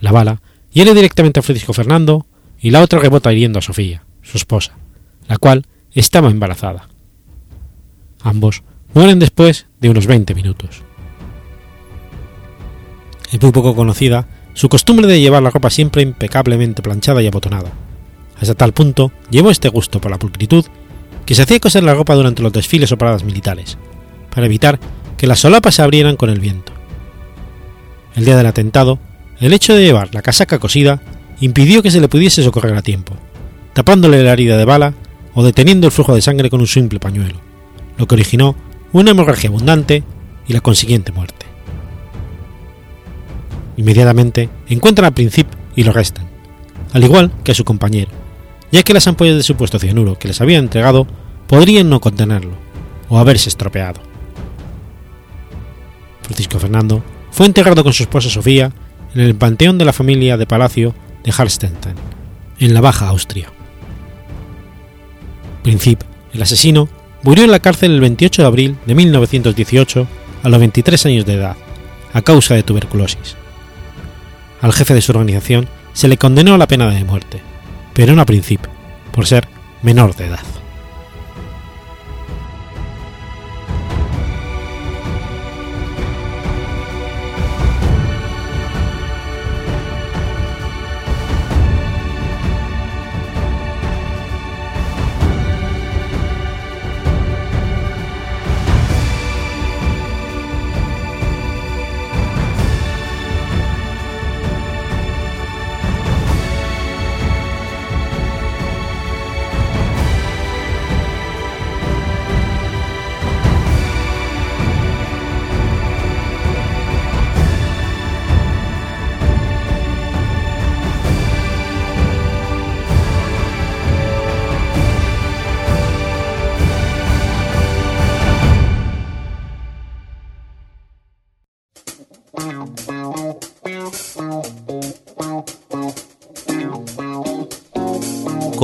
[0.01, 2.27] La bala hiere directamente a Francisco Fernando
[2.61, 4.77] y la otra rebota hiriendo a Sofía, su esposa,
[5.29, 6.89] la cual estaba embarazada.
[8.23, 8.63] Ambos
[8.95, 10.87] mueren después de unos 20 minutos
[13.33, 17.71] es muy poco conocida su costumbre de llevar la ropa siempre impecablemente planchada y abotonada.
[18.41, 20.65] Hasta tal punto llevó este gusto por la pulcritud
[21.25, 23.77] que se hacía coser la ropa durante los desfiles o paradas militares,
[24.33, 24.79] para evitar
[25.17, 26.73] que las solapas se abrieran con el viento.
[28.15, 28.99] El día del atentado,
[29.41, 31.03] el hecho de llevar la casaca cosida
[31.41, 33.15] impidió que se le pudiese socorrer a tiempo,
[33.75, 34.95] tapándole la herida de bala
[35.37, 37.39] o deteniendo el flujo de sangre con un simple pañuelo,
[37.99, 38.57] lo que originó
[38.93, 40.03] una hemorragia abundante
[40.49, 41.45] y la consiguiente muerte.
[43.77, 45.47] Inmediatamente encuentran a Princip
[45.77, 46.27] y lo arrestan,
[46.95, 48.11] al igual que a su compañero,
[48.73, 51.07] ya que las ampollas de supuesto cianuro que les había entregado
[51.47, 52.55] podrían no contenerlo
[53.11, 54.01] o haberse estropeado.
[56.23, 58.73] Francisco Fernando fue enterrado con su esposa Sofía
[59.15, 61.95] en el panteón de la familia de palacio de Harstetten,
[62.59, 63.53] en la Baja Austria.
[65.67, 66.01] Princip,
[66.33, 66.89] el asesino,
[67.25, 70.07] murió en la cárcel el 28 de abril de 1918
[70.45, 71.57] a los 23 años de edad,
[72.13, 73.35] a causa de tuberculosis.
[74.61, 77.41] Al jefe de su organización se le condenó a la pena de muerte,
[77.95, 78.71] pero no a principio,
[79.11, 79.49] por ser
[79.83, 80.39] menor de edad.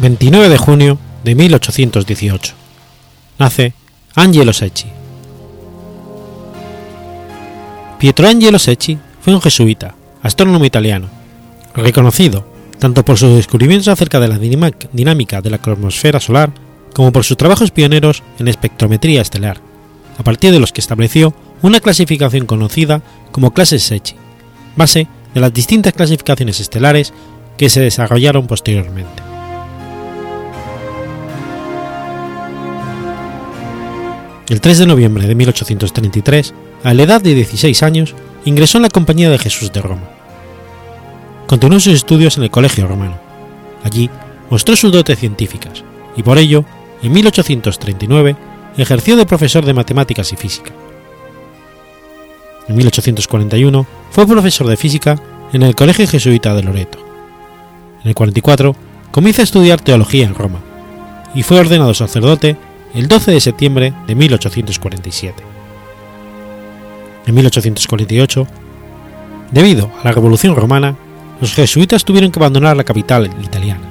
[0.00, 2.54] ...29 de junio de 1818...
[3.38, 3.74] ...nace
[4.14, 4.86] Angelo Secchi...
[7.98, 11.08] Pietroangelo Secchi fue un jesuita, astrónomo italiano,
[11.74, 12.46] reconocido
[12.78, 16.50] tanto por sus descubrimientos acerca de la dinámica de la cromosfera solar
[16.94, 19.60] como por sus trabajos pioneros en espectrometría estelar,
[20.18, 24.16] a partir de los que estableció una clasificación conocida como clases Secchi,
[24.76, 27.12] base de las distintas clasificaciones estelares
[27.58, 29.29] que se desarrollaron posteriormente.
[34.50, 38.88] El 3 de noviembre de 1833, a la edad de 16 años, ingresó en la
[38.88, 40.02] Compañía de Jesús de Roma.
[41.46, 43.16] Continuó sus estudios en el Colegio Romano.
[43.84, 44.10] Allí
[44.50, 45.84] mostró sus dotes científicas
[46.16, 46.64] y por ello,
[47.00, 48.34] en 1839,
[48.76, 50.72] ejerció de profesor de matemáticas y física.
[52.66, 55.14] En 1841 fue profesor de física
[55.52, 56.98] en el Colegio Jesuita de Loreto.
[58.02, 58.74] En el 44
[59.12, 60.58] comienza a estudiar teología en Roma
[61.36, 62.56] y fue ordenado sacerdote
[62.94, 65.42] el 12 de septiembre de 1847.
[67.26, 68.46] En 1848,
[69.50, 70.96] debido a la Revolución Romana,
[71.40, 73.88] los jesuitas tuvieron que abandonar la capital italiana.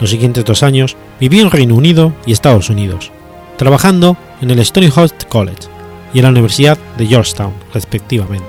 [0.00, 3.10] Los siguientes dos años vivió en Reino Unido y Estados Unidos,
[3.56, 5.68] trabajando en el Stony Host College
[6.14, 8.46] y en la Universidad de Georgetown, respectivamente.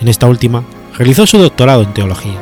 [0.00, 0.62] En esta última,
[0.96, 2.38] realizó su doctorado en teología.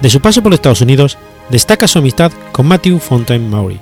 [0.00, 1.18] De su paso por Estados Unidos,
[1.50, 3.80] destaca su amistad con Matthew Fontaine Maury,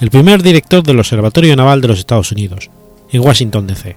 [0.00, 2.70] el primer director del Observatorio Naval de los Estados Unidos,
[3.10, 3.96] en Washington, D.C.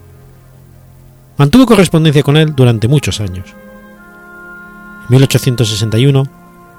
[1.38, 3.48] Mantuvo correspondencia con él durante muchos años.
[5.04, 6.28] En 1861,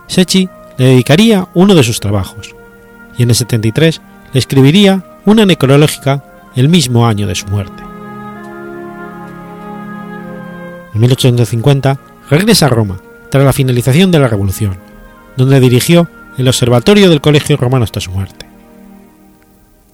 [0.07, 2.55] Secchi le dedicaría uno de sus trabajos,
[3.17, 4.01] y en el 73
[4.33, 7.83] le escribiría una necrológica el mismo año de su muerte.
[10.95, 11.99] En 1850
[12.31, 12.99] regresa a Roma
[13.31, 14.77] tras la finalización de la Revolución,
[15.37, 18.47] donde dirigió el Observatorio del Colegio Romano hasta su muerte.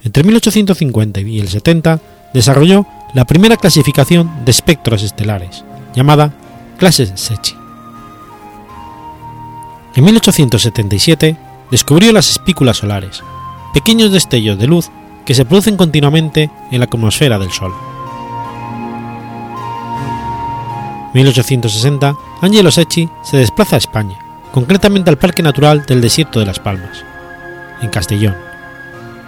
[0.03, 2.01] Entre 1850 y el 70
[2.33, 6.33] desarrolló la primera clasificación de espectros estelares, llamada
[6.79, 7.55] clase Secchi.
[9.95, 11.37] En 1877
[11.71, 13.23] descubrió las espículas solares,
[13.75, 14.91] pequeños destellos de luz
[15.25, 17.73] que se producen continuamente en la atmósfera del Sol.
[21.13, 24.17] 1860, Angelo Secchi se desplaza a España,
[24.53, 27.05] concretamente al Parque Natural del Desierto de las Palmas,
[27.81, 28.37] en Castellón,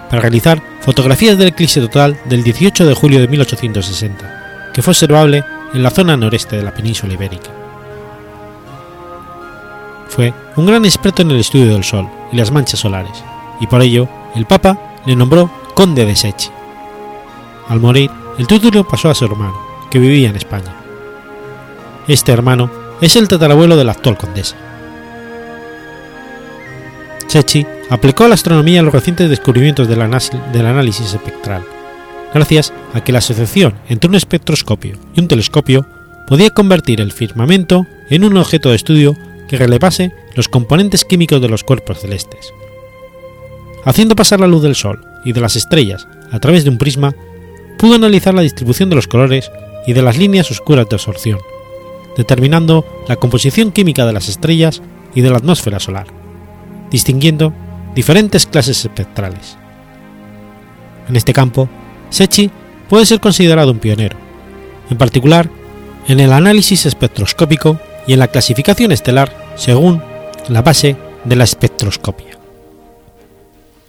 [0.08, 5.44] para realizar fotografías del eclipse total del 18 de julio de 1860, que fue observable
[5.72, 7.50] en la zona noreste de la península ibérica.
[10.08, 13.24] Fue un gran experto en el estudio del Sol y las manchas solares,
[13.60, 16.50] y por ello el Papa le nombró conde de Secchi.
[17.68, 19.56] Al morir, el título pasó a su hermano,
[19.90, 20.74] que vivía en España.
[22.08, 22.70] Este hermano
[23.00, 24.56] es el tatarabuelo de la actual condesa.
[27.32, 31.64] Secchi aplicó a la astronomía los recientes descubrimientos del, análisis espectral,
[32.34, 35.86] gracias a que la asociación entre un espectroscopio y un telescopio
[36.28, 39.16] podía convertir el firmamento en un objeto de estudio
[39.48, 42.52] que relevase los componentes químicos de los cuerpos celestes.
[43.86, 47.14] Haciendo pasar la luz del Sol y de las estrellas a través de un prisma,
[47.78, 49.50] pudo analizar la distribución de los colores
[49.86, 51.38] y de las líneas oscuras de absorción,
[52.14, 54.82] determinando la composición química de las estrellas
[55.14, 56.20] y de la atmósfera solar,
[56.92, 57.52] distinguiendo
[57.94, 59.56] diferentes clases espectrales.
[61.08, 61.68] En este campo,
[62.10, 62.50] Secchi
[62.88, 64.16] puede ser considerado un pionero,
[64.90, 65.50] en particular
[66.06, 70.02] en el análisis espectroscópico y en la clasificación estelar según
[70.48, 72.38] la base de la espectroscopia.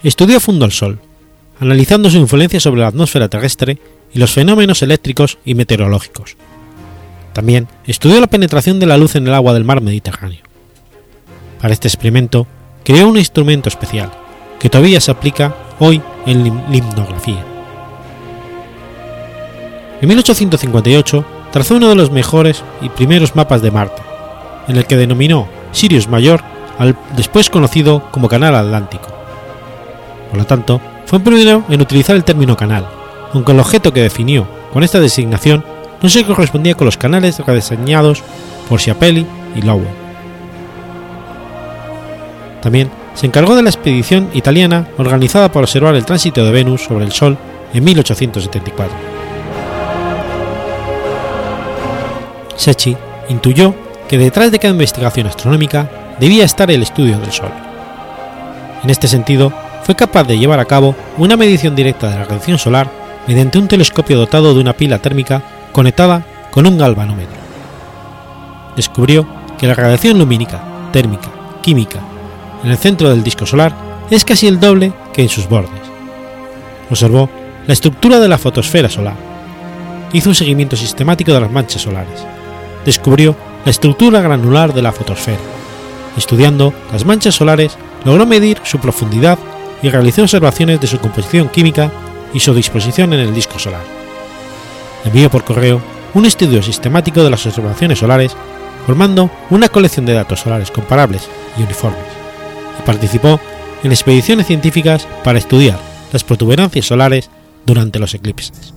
[0.04, 1.00] Estudió a fondo el Sol,
[1.60, 3.78] analizando su influencia sobre la atmósfera terrestre
[4.14, 6.36] y los fenómenos eléctricos y meteorológicos.
[7.34, 10.44] También estudió la penetración de la luz en el agua del mar Mediterráneo.
[11.60, 12.46] Para este experimento,
[12.84, 14.12] creó un instrumento especial,
[14.60, 17.44] que todavía se aplica hoy en limnografía.
[20.02, 24.02] En 1858 trazó uno de los mejores y primeros mapas de Marte,
[24.68, 26.42] en el que denominó Sirius Mayor
[26.78, 29.08] al después conocido como Canal Atlántico.
[30.30, 32.88] Por lo tanto, fue el primero en utilizar el término canal,
[33.34, 35.64] aunque el objeto que definió con esta designación
[36.02, 38.24] no se correspondía con los canales rediseñados
[38.68, 39.26] por Schiaparelli
[39.56, 40.03] y Lowell.
[42.64, 47.04] También se encargó de la expedición italiana organizada para observar el tránsito de Venus sobre
[47.04, 47.38] el Sol
[47.74, 48.96] en 1874.
[52.56, 52.96] Secchi
[53.28, 53.76] intuyó
[54.08, 57.52] que detrás de cada investigación astronómica debía estar el estudio del Sol.
[58.82, 59.52] En este sentido,
[59.84, 62.90] fue capaz de llevar a cabo una medición directa de la radiación solar
[63.28, 65.42] mediante un telescopio dotado de una pila térmica
[65.74, 67.36] conectada con un galvanómetro.
[68.78, 71.28] Descubrió que la radiación lumínica, térmica,
[71.62, 72.13] química
[72.64, 73.76] en el centro del disco solar
[74.10, 75.82] es casi el doble que en sus bordes.
[76.90, 77.30] Observó
[77.68, 79.16] la estructura de la fotosfera solar.
[80.12, 82.26] Hizo un seguimiento sistemático de las manchas solares.
[82.86, 83.36] Descubrió
[83.66, 85.40] la estructura granular de la fotosfera.
[86.18, 89.40] Estudiando las manchas solares, logró medir su profundidad
[89.82, 91.92] y realizó observaciones de su composición química
[92.34, 93.84] y su disposición en el disco solar.
[95.06, 95.82] Envió por correo
[96.14, 98.36] un estudio sistemático de las observaciones solares,
[98.86, 102.13] formando una colección de datos solares comparables y uniformes,
[102.86, 103.40] participó
[103.84, 105.80] en expediciones científicas para estudiar
[106.12, 107.30] las protuberancias solares
[107.66, 108.74] durante los eclipses.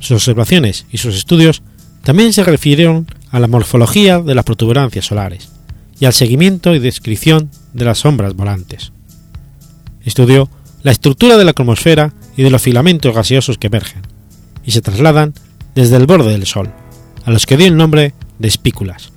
[0.00, 1.62] Sus observaciones y sus estudios
[2.02, 5.48] también se refirieron a la morfología de las protuberancias solares
[5.98, 8.92] y al seguimiento y descripción de las sombras volantes.
[10.04, 10.50] Estudió
[10.82, 14.02] la estructura de la cromosfera y de los filamentos gaseosos que emergen,
[14.64, 15.32] y se trasladan
[15.74, 16.70] desde el borde del Sol,
[17.24, 19.13] a los que dio el nombre de espículas,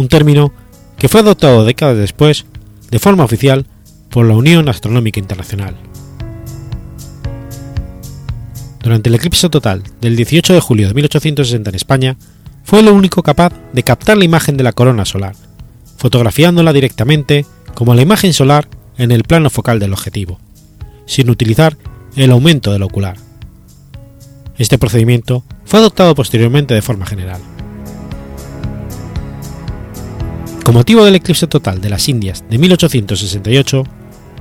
[0.00, 0.50] un término
[0.96, 2.46] que fue adoptado décadas después,
[2.90, 3.66] de forma oficial,
[4.08, 5.76] por la Unión Astronómica Internacional.
[8.82, 12.16] Durante el eclipse total del 18 de julio de 1860 en España,
[12.64, 15.36] fue lo único capaz de captar la imagen de la corona solar,
[15.98, 17.44] fotografiándola directamente
[17.74, 20.40] como la imagen solar en el plano focal del objetivo,
[21.04, 21.76] sin utilizar
[22.16, 23.18] el aumento del ocular.
[24.56, 27.40] Este procedimiento fue adoptado posteriormente de forma general.
[30.70, 33.82] Con motivo del eclipse total de las Indias de 1868,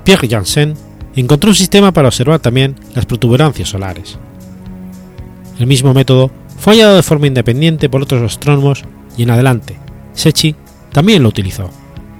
[0.03, 0.75] Pierre Janssen
[1.15, 4.19] encontró un sistema para observar también las protuberancias solares.
[5.57, 8.83] El mismo método fue hallado de forma independiente por otros astrónomos
[9.17, 9.79] y en adelante,
[10.13, 10.55] Secchi
[10.91, 11.71] también lo utilizó,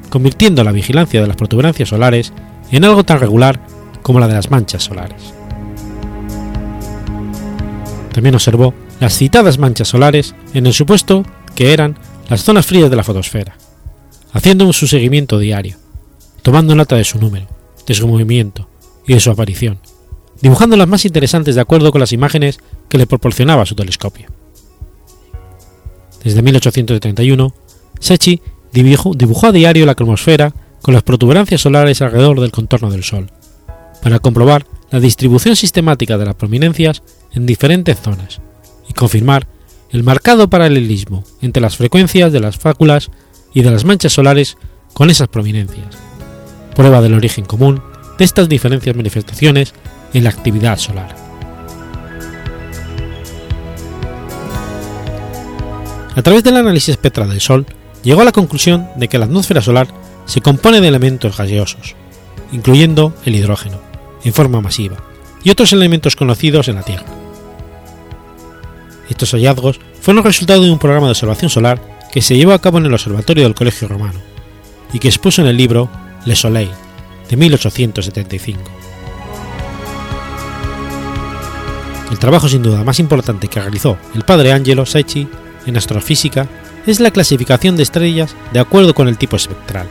[0.10, 2.34] convirtiendo la vigilancia de las protuberancias solares
[2.72, 3.64] en algo tan regular
[4.02, 5.36] como la de las manchas solares.
[8.12, 11.96] También observó las citadas manchas solares en el supuesto que eran
[12.28, 13.56] las zonas frías de la fotosfera,
[14.32, 15.78] haciendo su seguimiento diario,
[16.42, 17.48] tomando nota de su número,
[17.86, 18.68] de su movimiento
[19.08, 19.80] y de su aparición,
[20.42, 24.28] dibujando las más interesantes de acuerdo con las imágenes que le proporcionaba su telescopio.
[26.24, 27.54] Desde 1831,
[28.00, 33.04] Secchi dibujó, dibujó a diario la cromosfera con las protuberancias solares alrededor del contorno del
[33.04, 33.32] Sol,
[34.02, 37.04] para comprobar la distribución sistemática de las prominencias
[37.34, 38.42] en diferentes zonas
[38.88, 39.48] y confirmar
[39.92, 43.10] el marcado paralelismo entre las frecuencias de las fáculas
[43.54, 44.58] y de las manchas solares
[44.94, 45.98] con esas prominencias,
[46.76, 47.82] prueba del origen común
[48.18, 49.74] de estas diferentes manifestaciones
[50.14, 51.16] en la actividad solar.
[56.16, 57.66] A través del análisis espectral del Sol,
[58.04, 59.88] llegó a la conclusión de que la atmósfera solar
[60.26, 61.96] se compone de elementos gaseosos,
[62.52, 63.80] incluyendo el hidrógeno,
[64.24, 64.98] en forma masiva,
[65.44, 67.06] y otros elementos conocidos en la Tierra.
[69.10, 71.82] Estos hallazgos fueron resultado de un programa de observación solar
[72.12, 74.20] que se llevó a cabo en el Observatorio del Colegio Romano,
[74.94, 75.90] y que expuso en el libro
[76.26, 76.72] Le Soleil,
[77.30, 78.62] de 1875.
[82.12, 85.28] El trabajo sin duda más importante que realizó el padre Angelo Secchi
[85.66, 86.48] en astrofísica
[86.88, 89.88] es la clasificación de estrellas de acuerdo con el tipo espectral,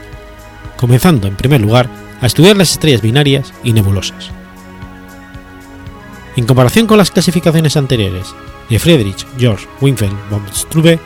[0.75, 1.89] comenzando en primer lugar
[2.21, 4.31] a estudiar las estrellas binarias y nebulosas.
[6.35, 8.33] En comparación con las clasificaciones anteriores
[8.69, 10.99] de Friedrich Georg Winfeld von Struve,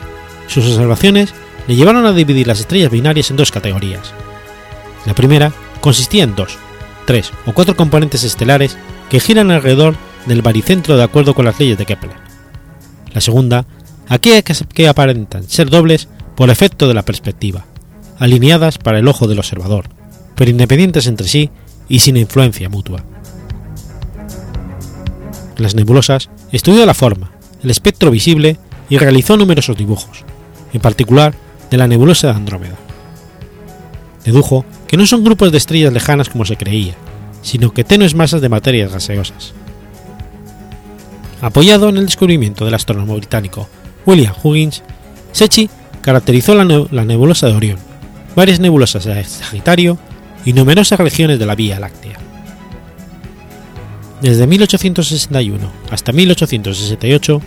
[0.47, 1.33] sus observaciones
[1.67, 4.13] le llevaron a dividir las estrellas binarias en dos categorías.
[5.05, 6.57] La primera consistía en dos,
[7.05, 8.77] tres o cuatro componentes estelares
[9.09, 12.15] que giran alrededor del baricentro de acuerdo con las leyes de Kepler.
[13.13, 13.65] La segunda,
[14.07, 17.65] aquellas que aparentan ser dobles por efecto de la perspectiva,
[18.19, 19.85] alineadas para el ojo del observador,
[20.35, 21.49] pero independientes entre sí
[21.87, 23.03] y sin influencia mutua.
[25.57, 27.31] Las nebulosas estudió la forma,
[27.61, 28.57] el espectro visible
[28.89, 30.25] y realizó numerosos dibujos,
[30.74, 31.34] en particular
[31.69, 32.76] de la nebulosa de Andrómeda.
[34.26, 36.95] Dedujo que no son grupos de estrellas lejanas como se creía,
[37.41, 39.53] sino que tenues masas de materias gaseosas.
[41.41, 43.67] Apoyado en el descubrimiento del astrónomo británico
[44.05, 44.82] William Huggins,
[45.32, 45.69] Secchi
[46.01, 47.80] caracterizó la, la nebulosa de Orión,
[48.36, 49.97] varias nebulosas de Sagitario
[50.45, 52.17] y numerosas regiones de la Vía Láctea.
[54.21, 57.41] Desde 1861 hasta 1868,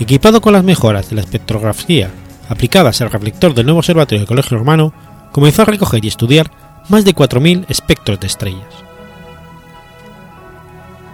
[0.00, 2.10] equipado con las mejoras de la espectrografía
[2.48, 4.92] aplicadas al reflector del nuevo observatorio del Colegio Romano,
[5.32, 6.50] comenzó a recoger y estudiar
[6.88, 8.68] más de 4.000 espectros de estrellas.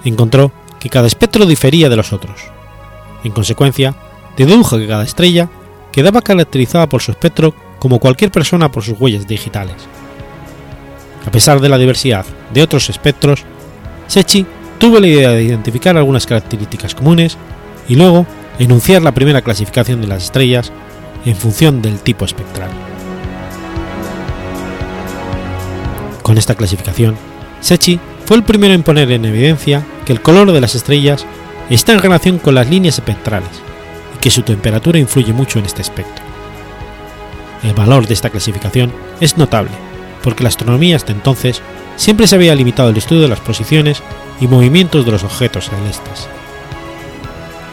[0.04, 2.40] Encontró que cada espectro difería de los otros.
[3.22, 3.94] En consecuencia,
[4.36, 5.48] dedujo que cada estrella
[5.92, 9.76] quedaba caracterizada por su espectro como cualquier persona por sus huellas digitales.
[11.26, 13.44] A pesar de la diversidad de otros espectros,
[14.06, 14.46] Secchi
[14.78, 17.36] tuvo la idea de identificar algunas características comunes
[17.88, 18.26] y luego
[18.58, 20.72] enunciar la primera clasificación de las estrellas
[21.24, 22.70] en función del tipo espectral.
[26.22, 27.16] Con esta clasificación,
[27.60, 31.26] Secchi fue el primero en poner en evidencia que el color de las estrellas
[31.68, 33.50] está en relación con las líneas espectrales
[34.16, 36.22] y que su temperatura influye mucho en este aspecto.
[37.62, 39.72] El valor de esta clasificación es notable,
[40.22, 41.60] porque la astronomía hasta entonces
[41.96, 44.02] siempre se había limitado al estudio de las posiciones
[44.40, 46.28] y movimientos de los objetos celestes.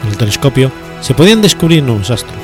[0.02, 0.70] En el telescopio
[1.00, 2.42] se podían descubrir nuevos astros,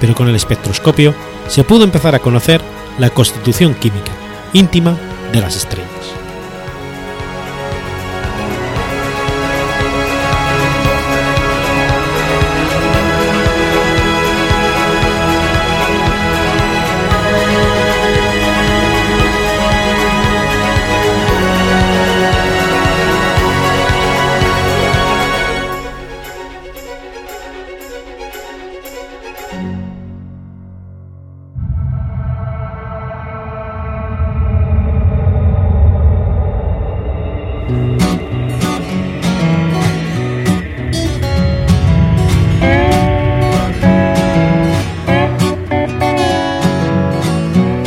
[0.00, 1.14] pero con el espectroscopio
[1.46, 2.60] se pudo empezar a conocer
[2.98, 4.12] la constitución química
[4.52, 4.96] íntima
[5.32, 5.99] de las estrellas.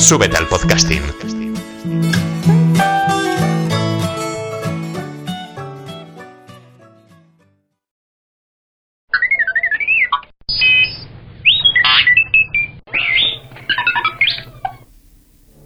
[0.00, 1.02] Súbete al podcasting.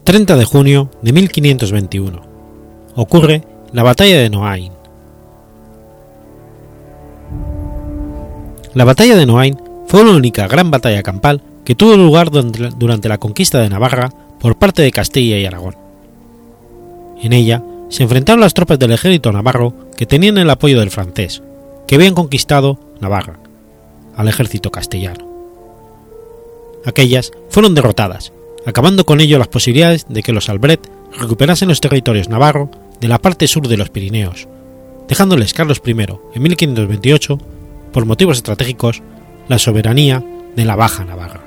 [0.04, 2.22] ...30 de junio de 1521...
[2.96, 4.72] ...ocurre la batalla de Noain.
[8.74, 9.56] La batalla de Noain
[9.86, 14.10] fue la única gran batalla campal que tuvo lugar durante la conquista de Navarra
[14.44, 15.74] por parte de Castilla y Aragón.
[17.22, 21.42] En ella se enfrentaron las tropas del ejército navarro que tenían el apoyo del francés,
[21.86, 23.38] que habían conquistado Navarra,
[24.14, 25.26] al ejército castellano.
[26.84, 28.34] Aquellas fueron derrotadas,
[28.66, 32.70] acabando con ello las posibilidades de que los Albret recuperasen los territorios navarro
[33.00, 34.46] de la parte sur de los Pirineos,
[35.08, 35.92] dejándoles Carlos I
[36.34, 37.38] en 1528,
[37.94, 39.02] por motivos estratégicos,
[39.48, 40.22] la soberanía
[40.54, 41.43] de la Baja Navarra.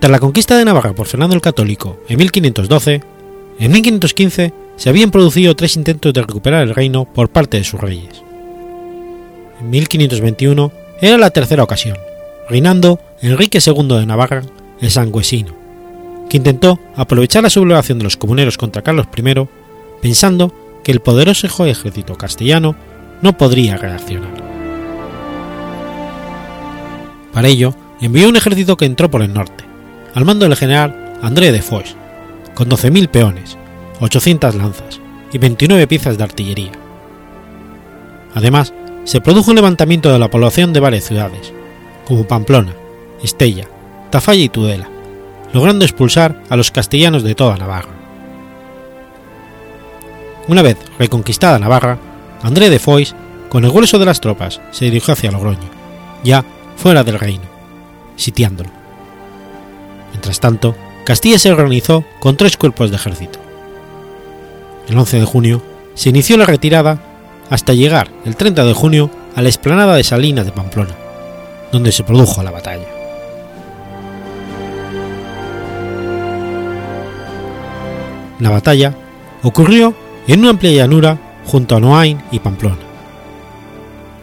[0.00, 3.02] Tras la conquista de Navarra por Fernando el Católico en 1512,
[3.58, 7.78] en 1515 se habían producido tres intentos de recuperar el reino por parte de sus
[7.78, 8.22] reyes.
[9.60, 10.72] En 1521
[11.02, 11.98] era la tercera ocasión,
[12.48, 14.42] reinando Enrique II de Navarra,
[14.80, 15.54] el Sangüesino,
[16.30, 19.46] que intentó aprovechar la sublevación de los comuneros contra Carlos I,
[20.00, 22.74] pensando que el poderoso ejército castellano
[23.20, 24.32] no podría reaccionar.
[27.34, 29.69] Para ello, envió un ejército que entró por el norte,
[30.14, 31.94] al mando del general André de Foix,
[32.54, 33.56] con 12.000 peones,
[34.00, 35.00] 800 lanzas
[35.32, 36.72] y 29 piezas de artillería.
[38.34, 38.72] Además,
[39.04, 41.52] se produjo un levantamiento de la población de varias ciudades,
[42.06, 42.72] como Pamplona,
[43.22, 43.68] Estella,
[44.10, 44.88] Tafalla y Tudela,
[45.52, 47.90] logrando expulsar a los castellanos de toda Navarra.
[50.48, 51.98] Una vez reconquistada Navarra,
[52.42, 53.14] André de Foix,
[53.48, 55.68] con el grueso de las tropas, se dirigió hacia Logroño,
[56.24, 56.44] ya
[56.76, 57.44] fuera del reino,
[58.16, 58.79] sitiándolo.
[60.20, 63.38] Mientras tanto, Castilla se organizó con tres cuerpos de ejército.
[64.86, 65.62] El 11 de junio
[65.94, 67.00] se inició la retirada
[67.48, 70.94] hasta llegar el 30 de junio a la explanada de Salinas de Pamplona,
[71.72, 72.84] donde se produjo la batalla.
[78.40, 78.94] La batalla
[79.42, 79.94] ocurrió
[80.26, 82.76] en una amplia llanura junto a Noain y Pamplona.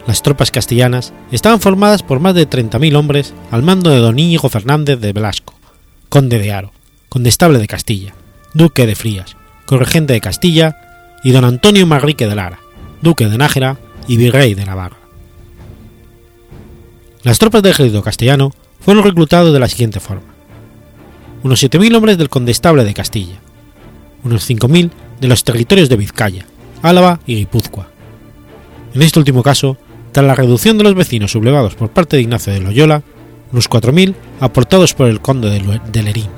[0.06, 4.48] Las tropas castellanas estaban formadas por más de 30.000 hombres al mando de don Íñigo
[4.48, 5.57] Fernández de Velasco,
[6.08, 6.72] conde de Aro,
[7.08, 8.14] condestable de Castilla,
[8.54, 9.36] duque de Frías,
[9.66, 10.76] corregente de Castilla,
[11.22, 12.60] y don Antonio Manrique de Lara,
[13.02, 14.96] duque de Nájera y virrey de Navarra.
[17.22, 20.34] Las tropas del ejército castellano fueron reclutados de la siguiente forma.
[21.42, 23.40] Unos 7.000 hombres del condestable de Castilla,
[24.24, 24.90] unos 5.000
[25.20, 26.46] de los territorios de Vizcaya,
[26.82, 27.88] Álava y Guipúzcoa.
[28.94, 29.76] En este último caso,
[30.12, 33.02] tras la reducción de los vecinos sublevados por parte de Ignacio de Loyola,
[33.52, 36.28] unos 4.000 aportados por el conde de Lerín.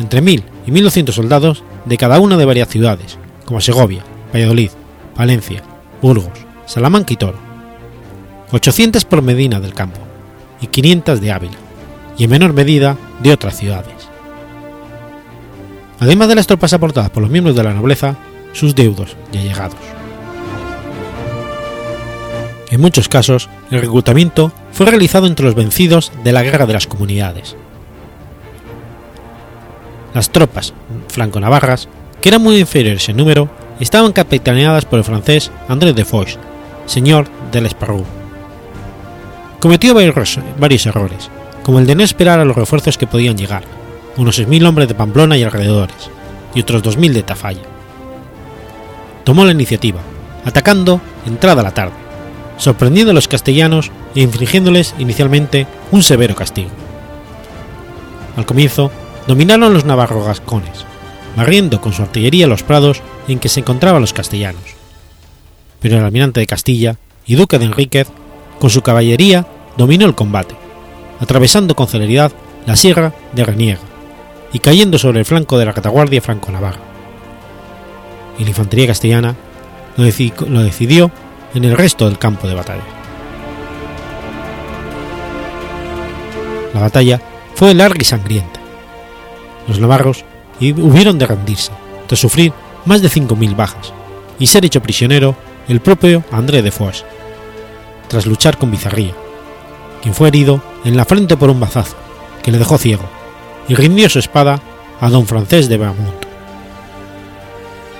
[0.00, 4.70] Entre 1.000 y 1.200 soldados de cada una de varias ciudades, como Segovia, Valladolid,
[5.16, 5.62] Valencia,
[6.00, 7.38] Burgos, Salamanca y Toro.
[8.52, 10.00] 800 por Medina del Campo
[10.60, 11.56] y 500 de Ávila,
[12.16, 14.08] y en menor medida de otras ciudades.
[16.00, 18.16] Además de las tropas aportadas por los miembros de la nobleza,
[18.52, 20.01] sus deudos y allegados.
[22.72, 26.86] En muchos casos, el reclutamiento fue realizado entre los vencidos de la Guerra de las
[26.86, 27.54] Comunidades.
[30.14, 30.72] Las tropas
[31.08, 31.90] franco-navarras,
[32.22, 36.38] que eran muy inferiores en número, estaban capitaneadas por el francés André de Foix,
[36.86, 38.06] señor de l'Esparrou.
[39.60, 41.28] Cometió varios errores,
[41.62, 43.64] como el de no esperar a los refuerzos que podían llegar,
[44.16, 46.08] unos 6.000 hombres de Pamplona y alrededores,
[46.54, 47.68] y otros 2.000 de Tafalla.
[49.24, 50.00] Tomó la iniciativa,
[50.46, 52.11] atacando entrada la tarde,
[52.62, 56.70] sorprendiendo a los castellanos e infligiéndoles inicialmente un severo castigo.
[58.36, 58.92] Al comienzo,
[59.26, 60.86] dominaron los navarro gascones,
[61.34, 64.62] barriendo con su artillería los prados en que se encontraban los castellanos.
[65.80, 68.06] Pero el almirante de Castilla y duque de Enríquez,
[68.60, 69.44] con su caballería,
[69.76, 70.54] dominó el combate,
[71.18, 72.30] atravesando con celeridad
[72.64, 73.80] la sierra de Reniega
[74.52, 76.78] y cayendo sobre el flanco de la retaguardia franco-navarra.
[78.38, 79.34] Y la infantería castellana
[79.96, 80.04] lo
[80.62, 81.10] decidió
[81.54, 82.82] en el resto del campo de batalla.
[86.74, 87.20] La batalla
[87.54, 88.60] fue larga y sangrienta.
[89.68, 90.24] Los navarros
[90.60, 91.72] hubieron de rendirse,
[92.06, 92.52] tras sufrir
[92.84, 93.92] más de 5.000 bajas,
[94.38, 95.36] y ser hecho prisionero
[95.68, 97.04] el propio André de Foix,
[98.08, 99.14] tras luchar con Bizarría,
[100.02, 101.96] quien fue herido en la frente por un bazazo,
[102.42, 103.04] que le dejó ciego,
[103.68, 104.60] y rindió su espada
[105.00, 106.26] a don Francés de Beaumont.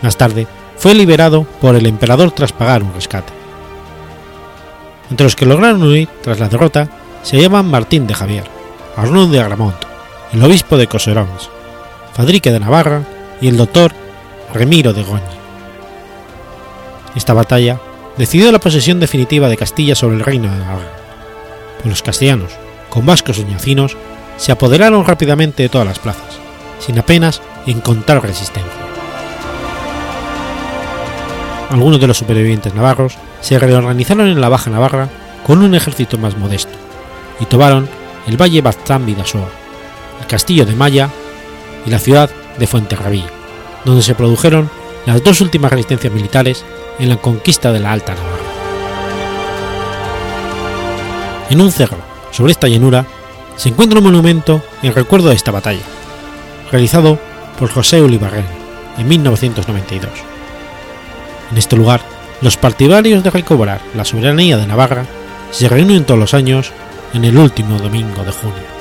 [0.03, 0.47] Más tarde,
[0.77, 3.42] fue liberado por el emperador tras pagar un rescate.
[5.11, 6.89] Entre los que lograron huir tras la derrota
[7.23, 8.45] se llaman Martín de Javier,
[8.97, 9.77] Arnaud de Agramont,
[10.33, 11.51] el obispo de Coserons,
[12.15, 13.03] Fadrique de Navarra
[13.41, 13.93] y el doctor
[14.53, 15.23] Remiro de Goñi.
[17.15, 17.79] Esta batalla
[18.17, 20.93] decidió la posesión definitiva de Castilla sobre el reino de Navarra,
[21.77, 22.53] pues los castellanos,
[22.89, 23.97] con vascos y ñacinos,
[24.37, 26.39] se apoderaron rápidamente de todas las plazas,
[26.79, 28.92] sin apenas encontrar resistencia.
[31.73, 35.09] Algunos de los supervivientes navarros se reorganizaron en la Baja Navarra
[35.47, 36.77] con un ejército más modesto
[37.41, 37.89] y tomaron
[38.27, 39.49] el valle Baztán Vidasoa,
[40.21, 41.09] el castillo de Maya
[41.87, 43.25] y la ciudad de Fuenterrabía,
[43.87, 44.69] donde se produjeron
[45.07, 46.63] las dos últimas resistencias militares
[46.99, 48.45] en la conquista de la Alta Navarra.
[51.49, 51.99] En un cerro,
[52.33, 53.07] sobre esta llanura,
[53.57, 55.83] se encuentra un monumento en recuerdo de esta batalla,
[56.71, 57.19] realizado
[57.59, 58.45] por José Ulibarren
[58.99, 60.32] en 1992.
[61.53, 62.01] En este lugar,
[62.41, 65.05] los partidarios de recobrar la soberanía de Navarra
[65.51, 66.73] se reúnen todos los años
[67.13, 68.72] en el último domingo de junio.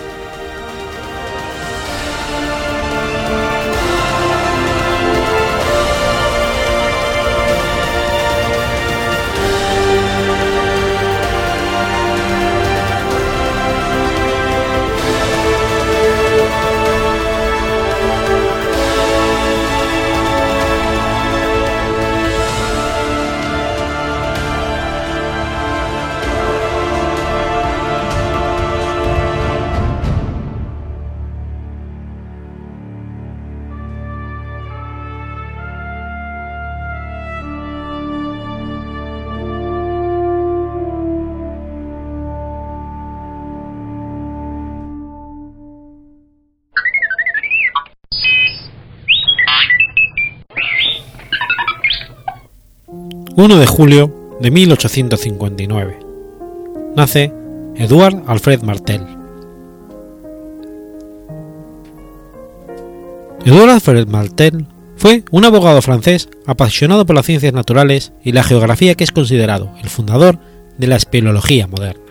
[53.38, 56.00] 1 de julio de 1859.
[56.98, 57.34] Nace
[57.76, 59.08] Edouard Alfred Martel.
[63.46, 64.68] Edouard Alfred Martel
[64.98, 69.72] fue un abogado francés apasionado por las ciencias naturales y la geografía que es considerado
[69.82, 70.38] el fundador
[70.78, 72.04] de la espeleología moderna.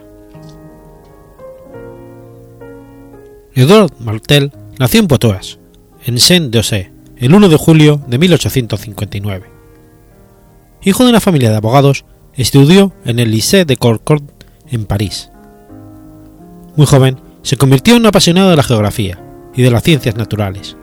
[3.54, 5.58] Edouard Martel nació en Poitoas,
[6.06, 9.59] en Saint-Dossé, el 1 de julio de 1859
[10.82, 12.04] hijo de una familia de abogados,
[12.34, 14.30] estudió en el Lycée de Corcon
[14.68, 15.30] en París.
[16.76, 19.22] Muy joven, se convirtió en un apasionado de la geografía
[19.54, 20.76] y de las ciencias naturales,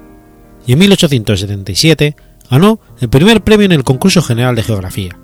[0.65, 2.15] y en 1877
[2.49, 5.17] ganó el primer premio en el concurso general de geografía.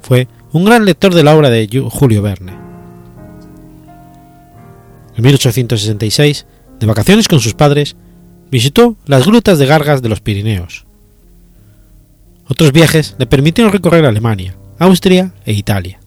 [0.00, 2.52] Fue un gran lector de la obra de Julio Verne.
[5.16, 6.46] En 1866,
[6.80, 7.96] de vacaciones con sus padres,
[8.50, 10.83] visitó las grutas de Gargas de los Pirineos.
[12.46, 15.98] Otros viajes le permitieron recorrer Alemania, Austria e Italia.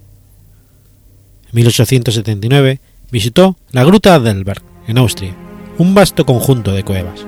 [1.48, 2.80] En 1879
[3.12, 5.34] visitó la Gruta Adelberg, en Austria,
[5.80, 7.26] un vasto conjunto de cuevas.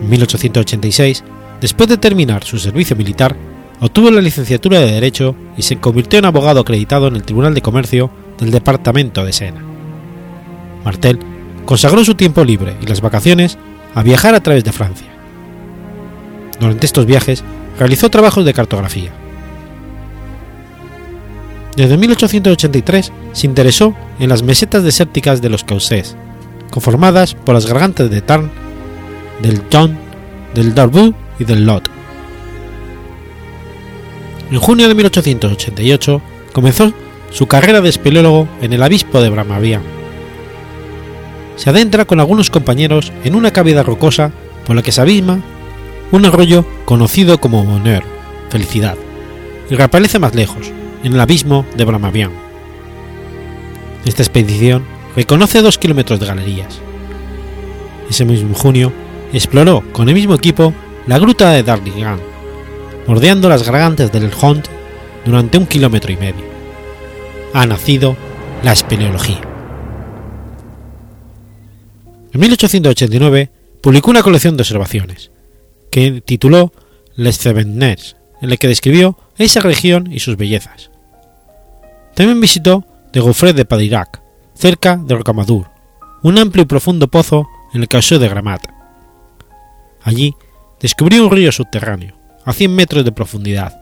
[0.00, 1.24] En 1886,
[1.60, 3.34] después de terminar su servicio militar,
[3.80, 7.62] obtuvo la licenciatura de Derecho y se convirtió en abogado acreditado en el Tribunal de
[7.62, 9.64] Comercio del Departamento de Sena.
[10.84, 11.18] Martel
[11.64, 13.58] consagró su tiempo libre y las vacaciones
[13.94, 15.13] a viajar a través de Francia.
[16.64, 17.44] Durante estos viajes
[17.78, 19.10] realizó trabajos de cartografía.
[21.76, 26.16] Desde 1883 se interesó en las mesetas desérticas de los Causés,
[26.70, 28.50] conformadas por las gargantas de Tarn,
[29.42, 29.98] del Don,
[30.54, 31.90] del Darboux y del Lot.
[34.50, 36.22] En junio de 1888
[36.54, 36.94] comenzó
[37.30, 39.82] su carrera de espeleólogo en el Abispo de Bramavian.
[41.56, 44.32] Se adentra con algunos compañeros en una cavidad rocosa
[44.64, 45.42] por la que se abisma
[46.16, 48.04] un arroyo conocido como Bonheur,
[48.48, 48.96] felicidad,
[49.68, 50.70] y reaparece más lejos,
[51.02, 52.30] en el abismo de Bramavian.
[54.04, 54.84] Esta expedición
[55.16, 56.78] reconoce dos kilómetros de galerías.
[58.08, 58.92] Ese mismo junio
[59.32, 60.72] exploró con el mismo equipo
[61.06, 62.20] la gruta de Darlingan,
[63.06, 64.66] bordeando las gargantas del Hont
[65.24, 66.44] durante un kilómetro y medio.
[67.54, 68.16] Ha nacido
[68.62, 69.40] la espeleología.
[72.32, 73.50] En 1889
[73.80, 75.30] publicó una colección de observaciones,
[75.94, 76.72] que tituló
[77.14, 80.90] Les Cevennes, en la que describió esa región y sus bellezas.
[82.16, 84.20] También visitó de Gouffret de Padirac,
[84.54, 85.70] cerca de Rocamadour,
[86.24, 88.66] un amplio y profundo pozo en el causó de Gramat.
[90.02, 90.34] Allí
[90.80, 93.80] descubrió un río subterráneo, a 100 metros de profundidad,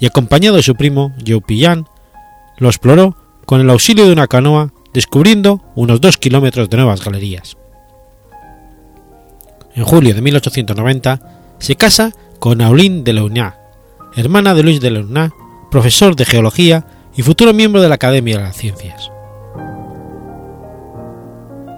[0.00, 1.84] y acompañado de su primo, Jeupillan,
[2.56, 7.58] lo exploró con el auxilio de una canoa, descubriendo unos 2 kilómetros de nuevas galerías.
[9.74, 13.54] En julio de 1890 se casa con Auline de Leunat,
[14.16, 15.30] hermana de Luis de Leunat,
[15.70, 19.12] profesor de geología y futuro miembro de la Academia de las Ciencias.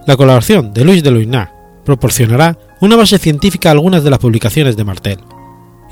[0.06, 1.50] La colaboración de Luis de Leunat
[1.84, 5.18] proporcionará una base científica a algunas de las publicaciones de Martel,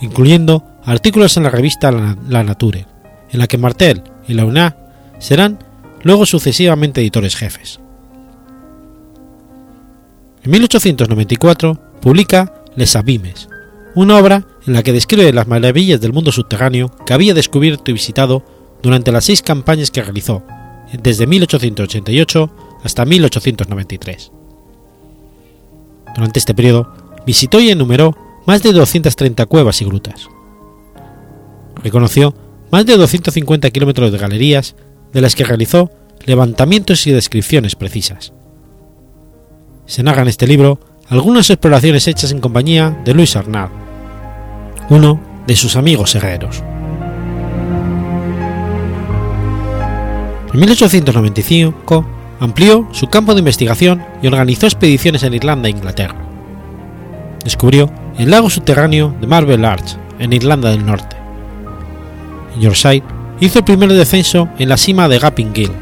[0.00, 2.86] incluyendo artículos en la revista La Nature,
[3.30, 4.76] en la que Martel y Leunat
[5.18, 5.58] serán
[6.02, 7.80] luego sucesivamente editores jefes.
[10.42, 13.48] En 1894 publica Les Abimes,
[13.94, 17.94] una obra en la que describe las maravillas del mundo subterráneo que había descubierto y
[17.94, 18.44] visitado
[18.82, 20.42] durante las seis campañas que realizó,
[21.02, 22.50] desde 1888
[22.82, 24.32] hasta 1893.
[26.14, 26.92] Durante este periodo,
[27.26, 28.16] visitó y enumeró
[28.46, 30.28] más de 230 cuevas y grutas.
[31.82, 32.34] Reconoció
[32.70, 34.76] más de 250 kilómetros de galerías,
[35.12, 35.90] de las que realizó
[36.24, 38.32] levantamientos y descripciones precisas.
[39.86, 40.78] Se narra en este libro
[41.10, 43.70] algunas exploraciones hechas en compañía de Luis Arnaud,
[44.90, 46.62] uno de sus amigos herreros.
[50.52, 52.06] En 1895
[52.38, 56.14] amplió su campo de investigación y organizó expediciones en Irlanda e Inglaterra.
[57.44, 61.16] Descubrió el lago subterráneo de Marble Arch en Irlanda del Norte.
[62.54, 62.62] En
[63.40, 65.72] hizo el primer descenso en la cima de Gapping Gill,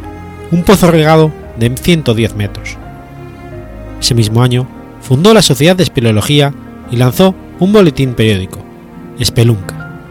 [0.52, 2.78] un pozo regado de 110 metros.
[4.00, 4.77] Ese mismo año
[5.08, 6.52] fundó la Sociedad de Espeleología
[6.90, 8.58] y lanzó un boletín periódico,
[9.24, 10.02] Spelunca.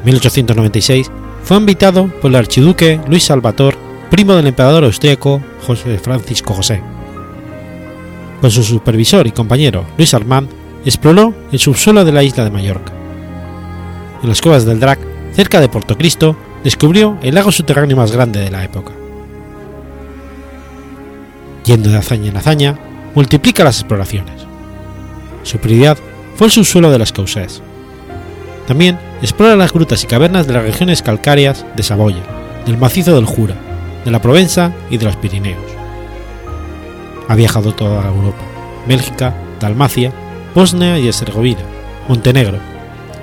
[0.00, 1.10] En 1896
[1.44, 3.74] fue invitado por el archiduque Luis Salvator,
[4.10, 6.82] primo del emperador austríaco José Francisco José.
[8.42, 10.50] Con su supervisor y compañero Luis Armand,
[10.84, 12.92] exploró el subsuelo de la isla de Mallorca.
[14.22, 14.98] En las cuevas del Drac,
[15.32, 18.92] cerca de Puerto Cristo, descubrió el lago subterráneo más grande de la época.
[21.68, 22.78] Yendo de hazaña en hazaña,
[23.14, 24.46] multiplica las exploraciones.
[25.42, 25.98] Su prioridad
[26.34, 27.60] fue el subsuelo de las Causés.
[28.66, 32.22] También explora las grutas y cavernas de las regiones calcáreas de Saboya,
[32.64, 33.54] del macizo del Jura,
[34.02, 35.60] de la Provenza y de los Pirineos.
[37.28, 38.44] Ha viajado toda Europa,
[38.86, 40.10] Bélgica, Dalmacia,
[40.54, 41.60] Bosnia y Herzegovina,
[42.08, 42.60] Montenegro,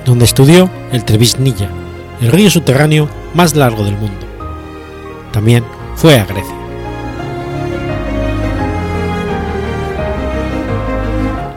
[0.06, 1.70] donde estudió el Trevisnilla,
[2.22, 4.28] el río subterráneo más largo del mundo.
[5.32, 5.64] También
[5.96, 6.65] fue a Grecia.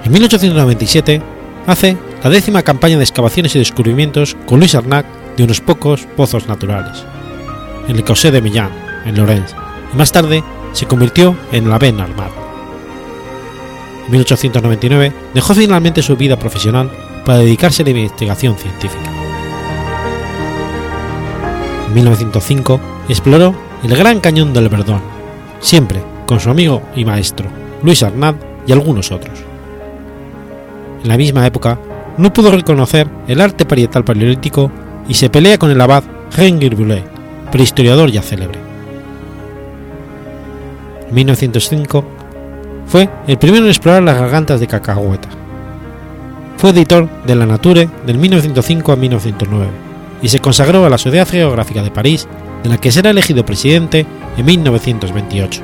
[0.09, 1.21] En 1897
[1.67, 5.05] hace la décima campaña de excavaciones y descubrimientos con Luis Arnac
[5.37, 7.05] de unos pocos pozos naturales,
[7.89, 8.71] en el Caussé de Millán,
[9.05, 9.53] en Lorenz,
[9.93, 10.43] y más tarde
[10.73, 12.33] se convirtió en la Ben Armada.
[14.07, 16.91] En 1899 dejó finalmente su vida profesional
[17.27, 19.11] para dedicarse a la investigación científica.
[21.89, 22.81] En 1905
[23.11, 23.55] exploró
[23.85, 25.03] el Gran Cañón del Verdón,
[25.61, 27.51] siempre con su amigo y maestro
[27.83, 28.37] Luis Arnad
[28.67, 29.49] y algunos otros.
[31.03, 31.79] En la misma época,
[32.17, 34.71] no pudo reconocer el arte parietal paleolítico
[35.09, 36.03] y se pelea con el abad
[36.37, 37.05] Rengir Boulet,
[37.51, 38.59] prehistoriador ya célebre.
[41.09, 42.05] En 1905
[42.87, 45.29] fue el primero en explorar las gargantas de cacahueta.
[46.57, 49.67] Fue editor de La Nature del 1905 a 1909
[50.23, 52.27] y se consagró a la Sociedad Geográfica de París,
[52.63, 54.05] de la que será elegido presidente
[54.37, 55.63] en 1928.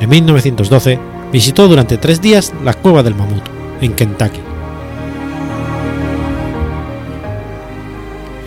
[0.00, 0.98] En 1912
[1.34, 3.42] visitó durante tres días la cueva del mamut,
[3.80, 4.38] en Kentucky.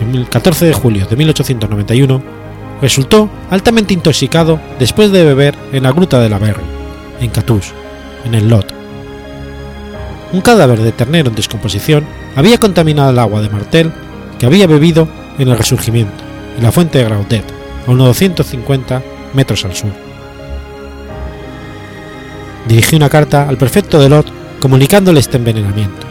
[0.00, 2.22] En el 14 de julio de 1891
[2.80, 6.64] resultó altamente intoxicado después de beber en la gruta de la Berry,
[7.20, 7.74] en Catús,
[8.24, 8.72] en el Lot.
[10.32, 13.92] Un cadáver de ternero en descomposición había contaminado el agua de Martel
[14.38, 15.06] que había bebido
[15.38, 16.24] en el Resurgimiento,
[16.56, 17.44] en la fuente de Graudet,
[17.86, 19.02] a unos 250
[19.34, 20.07] metros al sur.
[22.68, 24.26] Dirigió una carta al prefecto de Lot
[24.60, 26.06] comunicándole este envenenamiento.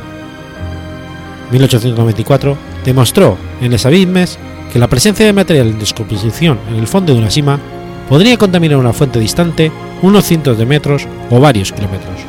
[1.46, 4.40] En 1894 demostró en Les Abismes
[4.74, 7.60] que la presencia de material en descomposición en el fondo de una sima
[8.10, 12.20] podría contaminar una fuente distante unos cientos de metros o varios kilómetros.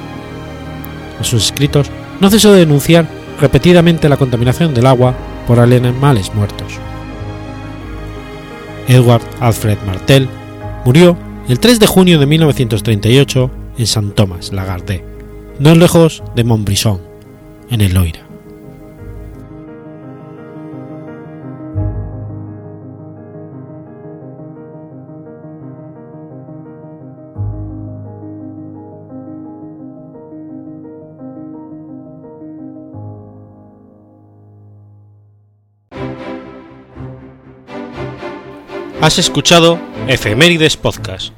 [1.19, 3.09] En sus escritos no cesó de denunciar
[3.41, 5.15] repetidamente la contaminación del agua
[5.47, 6.75] por animales muertos.
[8.89, 10.29] Edward Alfred Martel
[10.85, 11.17] murió
[11.49, 15.05] el 3 de junio de 1938 en Saint Thomas, Lagarde,
[15.59, 17.01] no lejos de Montbrison,
[17.71, 18.29] en el Loira.
[39.01, 41.38] Has escuchado Efemérides Podcast.